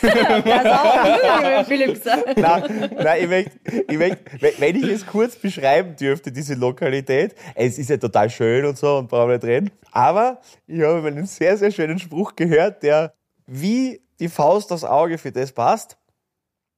[0.01, 1.03] Das auch.
[1.03, 2.19] muss nicht immer Philipp sein.
[2.35, 3.51] Nein, nein ich möchte,
[3.89, 4.19] ich möchte,
[4.59, 8.97] wenn- ich es kurz beschreiben dürfte, diese Lokalität, es ist ja total schön und so
[8.97, 12.83] und brauchen wir nicht reden, aber ich habe mal einen sehr, sehr schönen Spruch gehört,
[12.83, 13.13] der
[13.45, 15.97] wie die Faust aufs Auge für das passt.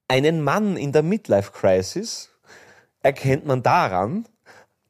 [0.08, 2.30] Einen Mann in der Midlife-Crisis
[3.02, 4.26] erkennt man daran,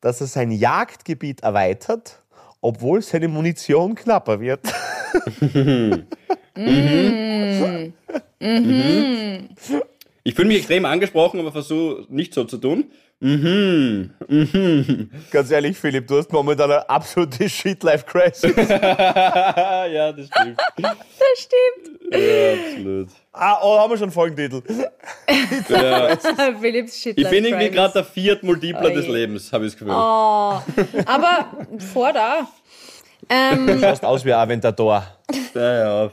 [0.01, 2.23] dass er sein Jagdgebiet erweitert,
[2.61, 4.61] obwohl seine Munition knapper wird.
[10.25, 12.91] Ich fühle mich extrem angesprochen, aber versuche nicht so zu tun.
[13.21, 14.11] Mhm.
[14.29, 15.11] Mhm.
[15.33, 18.43] Ganz ehrlich, Philipp, du hast momentan eine absolute Shit-Life-Crisis.
[18.69, 20.61] ja, das stimmt.
[20.77, 20.97] Das
[21.37, 22.01] stimmt.
[22.13, 23.09] Ja, absolut.
[23.33, 24.63] Ah, oh, haben wir schon einen Folgentitel.
[25.69, 26.17] Ja.
[26.61, 27.19] Philipps Shit.
[27.19, 28.95] Ich bin irgendwie gerade der viert Multipler Oje.
[28.95, 29.95] des Lebens, habe ich das Gefühl.
[29.95, 30.61] Oh,
[31.05, 31.51] aber
[31.93, 32.47] vor da.
[33.29, 35.05] Ähm, Du schaust aus wie ein Aventador.
[35.55, 36.11] Ja, ja.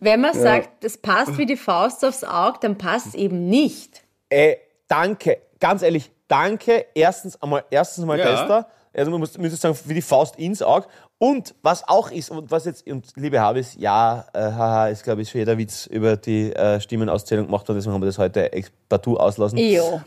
[0.00, 4.02] Wenn man sagt, das passt wie die Faust aufs Auge, dann passt es eben nicht.
[4.28, 6.86] Ey, danke, ganz ehrlich, danke.
[6.94, 8.46] Erstens einmal, erstens mal Ja.
[8.46, 8.66] da.
[8.94, 10.86] Also man muss, muss sagen, wie die Faust ins Auge.
[11.18, 15.22] Und was auch ist, und was jetzt, und liebe Habis, ja, äh, haha, ist glaube
[15.22, 18.48] ich schon jeder Witz über die äh, Stimmenauszählung gemacht und deswegen haben wir das heute
[18.88, 19.58] partout auslassen.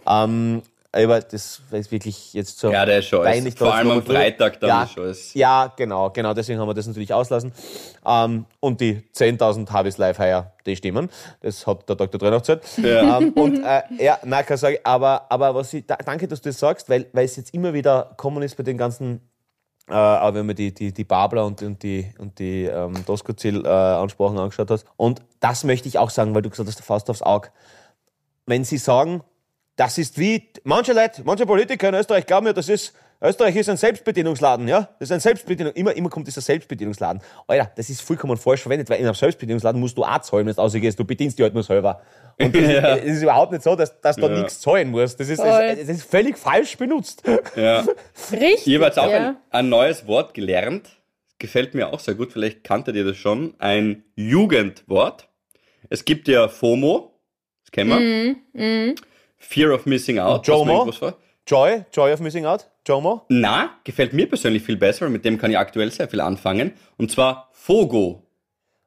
[0.08, 0.62] Ähm,
[0.94, 2.70] aber das ist wirklich jetzt so.
[2.72, 3.56] Ja, der ist schon alles.
[3.56, 5.34] Vor allem am Freitag dann ja, ist schon alles.
[5.34, 7.54] Ja, genau, genau, deswegen haben wir das natürlich auslassen.
[8.06, 11.10] Ähm, und die 10.000 Habis live heuer, die stimmen.
[11.40, 12.20] Das hat der Dr.
[12.20, 12.66] Drenner gesagt.
[12.78, 13.20] Ja.
[13.20, 16.42] Ähm, und äh, ja, nein, kann ich sagen, aber, aber was ich, da, danke, dass
[16.42, 19.22] du das sagst, weil, weil es jetzt immer wieder kommen ist bei den ganzen
[19.88, 24.38] äh, aber wenn man die, die, die Babler und, und die, und die ähm, Doskozil-Ansprachen
[24.38, 24.86] angeschaut hast.
[24.96, 27.50] Und das möchte ich auch sagen, weil du gesagt hast, Faust aufs Auge.
[28.46, 29.22] Wenn sie sagen,
[29.76, 32.94] das ist wie, manche Leute, manche Politiker in Österreich glauben ja, das ist,
[33.24, 34.90] Österreich ist ein Selbstbedienungsladen, ja?
[35.00, 37.22] Das ist ein Selbstbedienung, immer, immer kommt dieser Selbstbedienungsladen.
[37.48, 40.56] Alter, das ist vollkommen falsch verwendet, weil in einem Selbstbedienungsladen musst du auch zahlen, wenn
[40.56, 42.02] du rausgehst, du bedienst dich halt nur selber.
[42.40, 42.96] Und das, Ja.
[42.96, 44.40] ist, das ist überhaupt nicht so, dass, dass da Ja.
[44.40, 45.20] nichts zahlen musst.
[45.20, 47.22] Das ist, das, das ist völlig falsch benutzt.
[47.56, 47.86] Ja.
[48.32, 48.66] Richtig.
[48.68, 49.30] Ich habe jetzt auch ja.
[49.30, 50.90] ein, ein neues Wort gelernt.
[51.38, 52.32] Gefällt mir auch sehr gut.
[52.34, 53.54] Vielleicht kanntet ihr das schon.
[53.60, 55.28] Ein Jugendwort.
[55.90, 57.14] Es gibt ja FOMO.
[57.66, 57.90] Das kennen
[58.54, 58.64] wir.
[58.64, 58.96] Mhm,
[59.42, 60.48] Fear of Missing Out.
[60.48, 60.92] Jomo?
[61.46, 63.26] Joy, Joy of Missing Out, Jomo.
[63.28, 65.10] Na, gefällt mir persönlich viel besser.
[65.10, 66.74] Mit dem kann ich aktuell sehr viel anfangen.
[66.98, 68.24] Und zwar FOGO.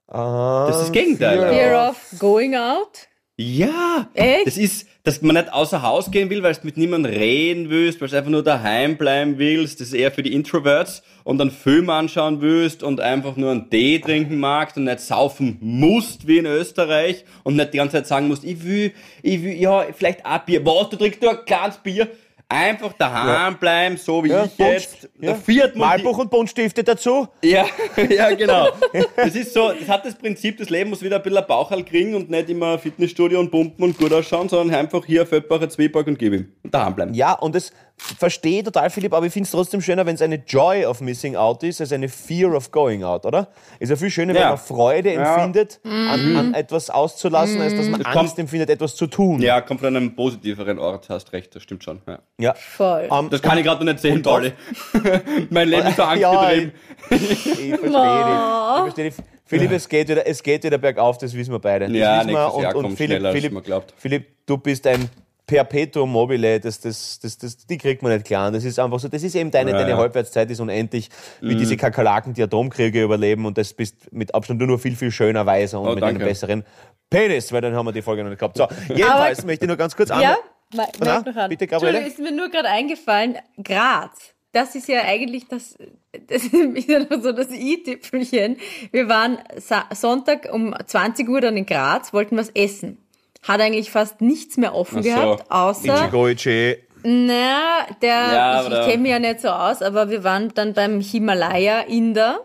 [0.07, 1.39] Das ist das Gegenteil.
[1.39, 3.09] Fear of going out.
[3.37, 4.47] Ja, Echt?
[4.47, 8.01] das ist, dass man nicht außer Haus gehen will, weil du mit niemandem reden willst,
[8.01, 9.81] weil du einfach nur daheim bleiben willst.
[9.81, 13.71] Das ist eher für die Introverts und dann Film anschauen willst und einfach nur einen
[13.71, 18.07] Tee trinken magst und nicht saufen musst wie in Österreich und nicht die ganze Zeit
[18.07, 20.65] sagen musst, ich will, ich will, ja, vielleicht ein Bier.
[20.65, 22.09] Was, du trinkst nur ein kleines Bier?
[22.49, 25.09] Einfach daheim bleiben, so wie Ja, ich jetzt.
[25.19, 25.35] ja.
[25.35, 27.27] Viertmal Malbuch und Buntstifte dazu.
[27.43, 27.65] ja,
[28.11, 28.69] ja, genau.
[29.17, 31.83] Das ist so, das hat das Prinzip, das Leben muss wieder ein bisschen ein Bauchhal
[31.85, 36.07] kriegen und nicht immer Fitnessstudio und pumpen und gut ausschauen, sondern einfach hier Feldbacher Zwieback
[36.07, 36.53] und gib ihm.
[36.63, 37.15] Und daheim bleiben.
[37.15, 40.23] Ja, und das verstehe ich total, Philipp, aber ich finde es trotzdem schöner, wenn es
[40.23, 43.49] eine Joy of Missing Out ist, als eine Fear of Going Out, oder?
[43.79, 44.49] Ist ja viel schöner, wenn Ja.
[44.51, 45.37] man Freude Ja.
[45.37, 49.41] empfindet, an, an etwas auszulassen, als dass man Das Angst kommt- empfindet, etwas zu tun.
[49.41, 52.01] Ja, kommt von einem positiveren Ort, hast recht, das stimmt schon.
[52.07, 52.19] Ja.
[52.39, 52.55] Ja.
[52.55, 53.09] Voll.
[53.11, 54.53] Ähm, Das kann ich gerade noch nicht sehen, Und Pauli.
[55.51, 56.73] mein Leben ist so Ja, angstgetrieben.
[57.11, 57.79] Ich verstehe dich.
[57.79, 59.15] Ich verstehe dich.
[59.47, 61.87] Philipp, es geht, wieder, es geht wieder bergauf, das wissen wir beide.
[61.87, 62.51] Das Ja, wissen wir.
[62.51, 63.95] schneller, als man glaubt.
[63.99, 65.09] Philipp, du bist ein
[65.47, 68.51] Perpetuum mobile, das, das, das, das, die kriegt man nicht klar.
[68.51, 69.97] Das ist einfach so, das ist eben deine, Ja, deine ja.
[69.97, 70.01] Mhm.
[70.01, 74.79] Halbwertszeit ist unendlich, wie diese Kakerlaken, die Atomkriege überleben und das bist mit Abstand nur
[74.79, 76.31] viel, viel schöner, weiser und Oh, mit einem danke.
[76.31, 76.65] besseren
[77.11, 78.57] Penis, weil dann haben wir die Folge noch nicht gehabt.
[78.57, 80.23] So, jedenfalls möchte ich nur ganz kurz an.
[80.23, 80.37] Ja,
[80.73, 80.87] Na,
[81.21, 81.49] noch an.
[81.51, 81.99] bitte, Gabriele.
[81.99, 84.35] Entschuldigung, ist mir nur gerade eingefallen, Graz.
[84.53, 85.77] Das ist ja eigentlich das,
[86.29, 88.57] das ist ja noch so das i-Tüpfelchen.
[88.93, 92.99] Wir waren Sa Sonntag um 20 Uhr dann in Graz, wollten was essen.
[93.47, 95.09] Hat eigentlich fast nichts mehr offen so.
[95.09, 96.77] gehabt, außer, Ichigo Ichi.
[97.03, 100.73] na, der, Ja, ich, ich kenne mich ja nicht so aus, aber wir waren dann
[100.73, 102.41] beim Himalaya-Inder.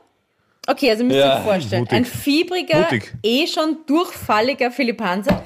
[0.67, 1.97] Okay, also müsst ihr Ja, euch vorstellen, mutig.
[1.97, 3.13] ein fiebriger, Mutig.
[3.23, 5.41] eh schon durchfalliger Philipp Hanser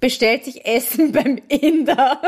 [0.00, 2.20] bestellt sich Essen beim Inder.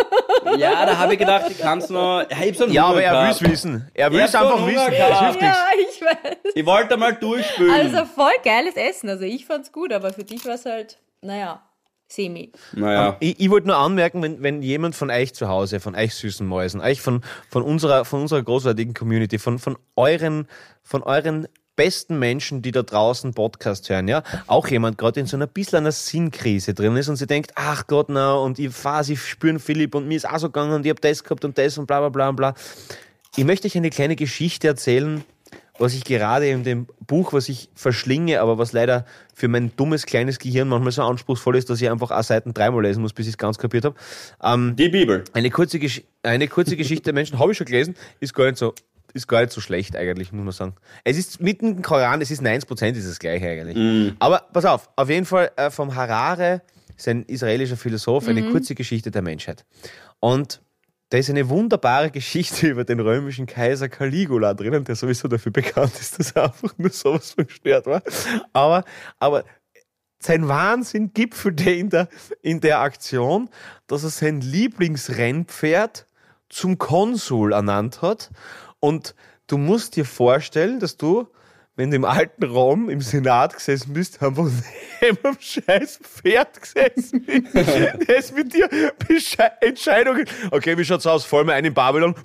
[0.58, 2.22] Ja, da habe ich gedacht, ich kann es noch.
[2.30, 3.40] Ja, ich so Ja, aber er will gehabt.
[3.42, 3.88] es wissen.
[3.94, 4.76] Er will es einfach wissen.
[4.98, 5.56] Das hilft nichts.
[5.56, 6.36] Ja, ich weiß.
[6.54, 7.72] Ich wollte mal durchspülen.
[7.74, 9.08] Also voll geiles Essen.
[9.08, 11.62] Also ich fand's gut, aber für dich war es halt, naja,
[12.12, 12.52] semi.
[12.72, 13.16] naja.
[13.20, 16.46] Ich, ich wollte nur anmerken, wenn, wenn jemand von euch zu Hause, von euch süßen
[16.46, 20.46] Mäusen, euch von, von, unserer, von unserer großartigen Community, von, von, euren,
[20.82, 25.36] von euren besten Menschen, die da draußen Podcast hören, ja, auch jemand gerade in so
[25.36, 29.04] einer bisschen einer Sinnkrise drin ist und sie denkt, ach Gott, na, und ich fahr,
[29.04, 31.56] sie spüren Philipp und mir ist auch so gegangen und ich hab das gehabt und
[31.56, 32.54] das und bla bla bla und bla.
[33.36, 35.24] Ich möchte euch eine kleine Geschichte erzählen,
[35.82, 39.04] was ich gerade in dem Buch, was ich verschlinge, aber was leider
[39.34, 42.82] für mein dummes kleines Gehirn manchmal so anspruchsvoll ist, dass ich einfach auch Seiten dreimal
[42.82, 43.96] lesen muss, bis ich es ganz kapiert habe.
[44.44, 45.24] Ähm, Die Bibel.
[45.32, 48.58] eine kurze, Gesch eine kurze Geschichte der Menschen, habe ich schon gelesen, ist gar nicht
[48.58, 48.74] so,
[49.12, 50.74] ist gar nicht so schlecht eigentlich, muss man sagen.
[51.02, 54.14] Es ist mitten im Koran, es ist 90% ist das gleiche eigentlich.
[54.20, 56.62] Aber pass auf, auf jeden Fall äh, vom Harare,
[56.96, 59.64] ist ein israelischer Philosoph, eine kurze Geschichte der Menschheit.
[60.20, 60.60] Und
[61.12, 65.92] da ist eine wunderbare Geschichte über den römischen Kaiser Caligula drinnen, der sowieso dafür bekannt
[66.00, 68.02] ist, dass er einfach nur sowas von gestört war.
[68.54, 68.82] Aber,
[69.18, 69.44] aber
[70.20, 72.08] sein Wahnsinn gipfelte in der,
[72.40, 73.50] in der Aktion,
[73.88, 76.06] dass er sein Lieblingsrennpferd
[76.48, 78.30] zum Konsul ernannt hat.
[78.80, 79.14] Und
[79.48, 81.28] du musst dir vorstellen, dass du,
[81.74, 84.46] wenn du im alten Rom im Senat gesessen bist, einfach
[85.00, 87.24] neben einem scheiß Pferd gesessen.
[88.06, 88.68] Der ist mit dir
[89.08, 90.26] Besche Entscheidungen.
[90.50, 91.24] Okay, wie schaut's aus?
[91.24, 92.14] Voll mal ein in Babylon.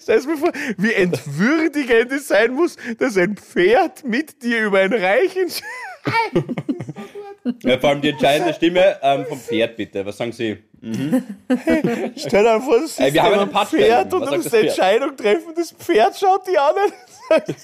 [0.00, 5.36] Stell vor, wie entwürdigend es sein muss, dass ein Pferd mit dir über ein Reich
[5.36, 5.89] entscheidet.
[7.62, 10.04] Ja, vor allem die entscheidende Stimme ähm, vom Pferd, bitte.
[10.04, 10.62] Was sagen Sie?
[12.16, 14.10] Stell dir vor, das Ey, wir haben neben einen einem Putzbären.
[14.10, 14.68] Pferd und du musst eine?
[14.68, 15.54] Entscheidung treffen.
[15.56, 16.74] Das Pferd schaut die an.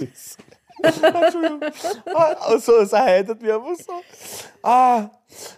[0.83, 1.61] Entschuldigung.
[2.15, 3.93] Ah, so, es erheitert mich einfach so.
[4.63, 5.11] Ah,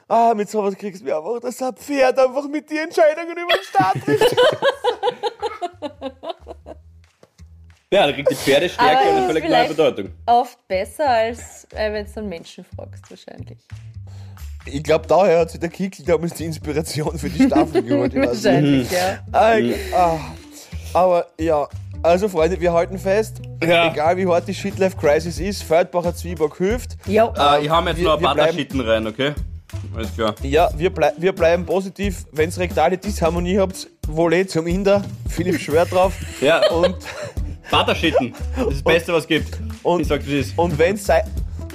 [0.08, 3.54] ah, mit sowas kriegst du mich einfach, dass ein Pferd einfach mit die Entscheidungen über
[3.54, 4.36] den Start trifft.
[7.92, 10.10] Ja, da kriegt die Pferdestärke Aber eine völlig neue Bedeutung.
[10.26, 13.58] Oft besser, als äh, wenn du einen Menschen fragst, wahrscheinlich.
[14.66, 18.14] Ich glaube, daher hat sich der Kickel damals die Inspiration für die Staffel geholt.
[18.14, 19.20] Wahrscheinlich, ja.
[19.32, 19.56] Ah,
[19.96, 20.18] ah,
[20.92, 21.66] aber ja,
[22.02, 23.90] also Freunde, wir halten fest, Ja.
[23.90, 26.98] egal wie hart die Shitlife-Crisis ist, Feldbacher Zwieback hilft.
[27.06, 27.32] Jo.
[27.38, 29.32] Äh, ich mir jetzt wir- noch ein paar bleiben- Taschitten rein, okay?
[29.96, 30.34] Alles klar.
[30.42, 32.26] Ja, wir, blei wir bleiben positiv.
[32.32, 35.02] Wenn ihr rektale Disharmonie habt, Volley zum Inder.
[35.30, 36.12] Philipp schwört drauf.
[36.42, 36.94] Ja, Und,
[37.68, 38.34] Vaterschitten.
[38.56, 39.58] Das ist das Beste, was es gibt.
[39.82, 40.58] und, Ich sag's, wie es ist.
[40.58, 41.22] und wenn Sei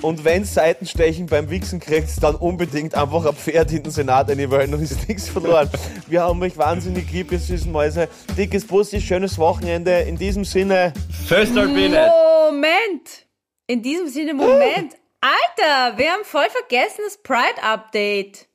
[0.02, 4.70] und wenn Seitenstechen beim Wichsen kriegt, dann unbedingt einfach ein Pferd in den Senat einwählen,
[4.70, 5.70] dann ist nichts verloren.
[6.08, 8.10] Wir haben euch wahnsinnig lieb, ihr süßen Mäuse.
[8.38, 10.00] Dickes Bussi, schönes Wochenende.
[10.02, 10.92] In diesem Sinne,
[11.26, 12.12] Föstalpine.
[12.50, 13.28] Moment!
[13.68, 14.94] In diesem Sinne, Moment.
[15.22, 18.48] Alter, wir haben voll vergessen das Pride-Update.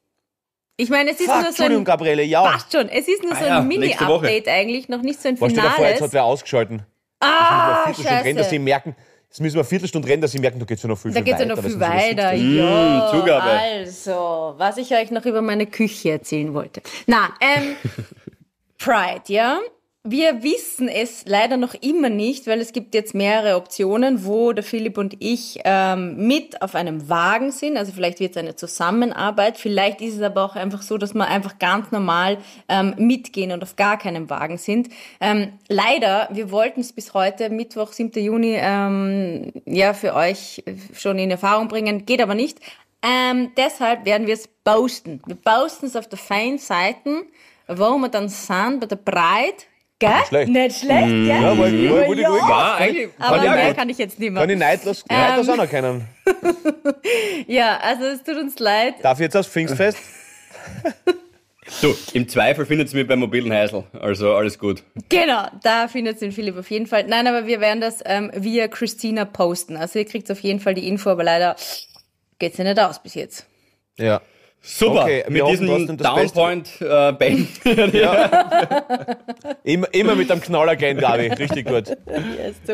[0.76, 1.84] Ich meine, es ist fuck, nur so Entschuldigung, ein...
[1.86, 2.42] Gabriele, ja.
[2.42, 3.78] Passt schon, es ist nur so Ah ja, ein Woche.
[3.78, 5.86] Mini-Update eigentlich, noch nicht so ein Was steht da vor?
[5.86, 6.12] Jetzt hat Finales.
[6.12, 6.82] wer ausgeschalten.
[7.20, 8.96] Ah, Eine Viertelstunde rennen, dass sie merken,
[9.28, 11.16] jetzt müssen wir eine Viertelstunde rennen, dass sie merken, da geht's ja noch viel, Da
[11.16, 11.56] viel geht's ja weiter.
[11.56, 12.32] noch viel das weiter.
[12.34, 13.42] Ja, Zugabe.
[13.50, 16.80] also, was ich euch noch über meine Küche erzählen wollte.
[17.06, 17.76] Na, ähm,
[18.78, 19.58] Pride, ja.
[20.10, 24.64] Wir wissen es leider noch immer nicht, weil es gibt jetzt mehrere Optionen, wo der
[24.64, 27.76] Philipp und ich ähm, mit auf einem Wagen sind.
[27.76, 29.58] Also vielleicht wird es eine Zusammenarbeit.
[29.58, 32.38] Vielleicht ist es aber auch einfach so, dass wir einfach ganz normal
[32.70, 34.88] ähm, mitgehen und auf gar keinem Wagen sind.
[35.20, 38.24] Ähm, leider, wir wollten es bis heute, Mittwoch, 7.
[38.24, 42.06] Juni, ähm, ja, für euch schon in Erfahrung bringen.
[42.06, 42.60] Geht aber nicht.
[43.02, 45.20] Ähm, deshalb werden wir es posten.
[45.26, 47.24] Wir posten es auf der Fein-Seiten,
[47.66, 49.66] wo wir dann sind bei der Breit.
[50.00, 50.10] Gell?
[50.28, 50.48] schlecht.
[50.50, 51.26] Nicht schlecht, gell?
[51.26, 52.30] Ja, wollte ich- wollte ich Ja.
[52.30, 53.08] War eigentlich.
[53.18, 53.76] Aber ich mehr gut.
[53.76, 54.40] kann ich jetzt nicht mehr.
[54.42, 55.16] Kann ich neidlos, Ähm.
[55.18, 56.08] neidlos anerkennen.
[57.46, 58.94] Ja, also es tut uns leid.
[59.02, 59.98] Darf ich jetzt aufs Pfingstfest?
[61.82, 63.84] Du, im Zweifel findet ihr mich beim mobilen Heisel.
[64.00, 64.82] Also alles gut.
[65.10, 67.04] Genau, da findet den Philipp auf jeden Fall.
[67.04, 69.76] Nein, aber wir werden das ähm, via Christina posten.
[69.76, 71.56] Also ihr kriegt auf jeden Fall die Info, aber leider
[72.38, 73.46] geht's ja nicht aus bis jetzt.
[73.98, 74.22] Ja.
[74.60, 75.02] Super.
[75.04, 75.96] Okay, wir Mit diesem.
[75.96, 77.48] Downpoint äh, Ben.
[79.64, 81.28] Immer, immer mit einem Knaller gehen, Gabi.
[81.28, 81.96] Richtig gut.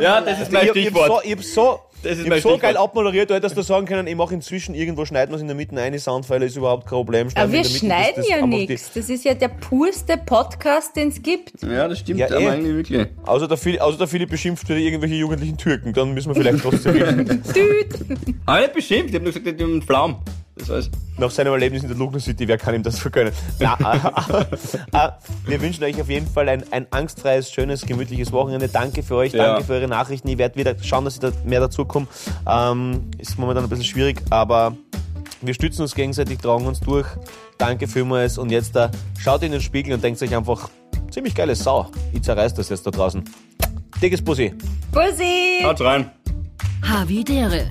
[0.00, 1.06] ja, das ist mein ich, ich, Stichwort.
[1.08, 2.60] so, ich hab so, Das ist ich mein hab so Stichwort.
[2.62, 5.48] geil abmoderiert, du hättest da sagen können, ich mache inzwischen irgendwo, schneiden wir es in
[5.48, 7.28] der Mitte eine Soundfile, ist überhaupt kein Problem.
[7.34, 8.90] Aber Schneiden wir der Mitte, schneiden das- das ja nichts.
[8.94, 11.62] Das ist ja der purste Podcast, den es gibt.
[11.62, 12.48] Ja, das stimmt Ja, aber eh.
[12.48, 13.06] eigentlich wirklich.
[13.26, 16.62] Außer der, Philipp, außer der Philipp beschimpft wieder irgendwelche jugendlichen Türken, dann müssen wir vielleicht
[16.62, 17.42] trotzdem reden.
[17.54, 18.18] Düt.
[18.46, 20.16] Aber nicht beschimpft, ich hab nur gesagt, ich hab einen Flaum.
[20.56, 20.90] Das war's.
[21.18, 23.32] Nach seinem Erlebnis in der Lugner City, wer kann ihm das vergönnen?
[23.58, 24.44] Na, äh,
[24.92, 25.10] äh,
[25.46, 28.68] wir wünschen euch auf jeden Fall ein, ein angstfreies, schönes, gemütliches Wochenende.
[28.68, 29.46] Danke für euch, Ja.
[29.54, 30.28] danke für eure Nachrichten.
[30.28, 32.06] Ich werde wieder schauen, dass ich da mehr dazu komme.
[32.46, 34.76] Ähm, ist momentan ein bisschen schwierig, aber
[35.40, 37.06] wir stützen uns gegenseitig, tragen uns durch.
[37.58, 40.70] Danke vielmals und jetzt da schaut in den Spiegel und denkt euch einfach,
[41.10, 41.90] ziemlich geile Sau.
[42.12, 43.24] Ich zerreiß das jetzt da draußen.
[44.00, 44.54] Dickes Bussi.
[44.92, 45.62] Bussi!
[45.64, 46.10] Haut rein.
[46.82, 47.70] Havidere.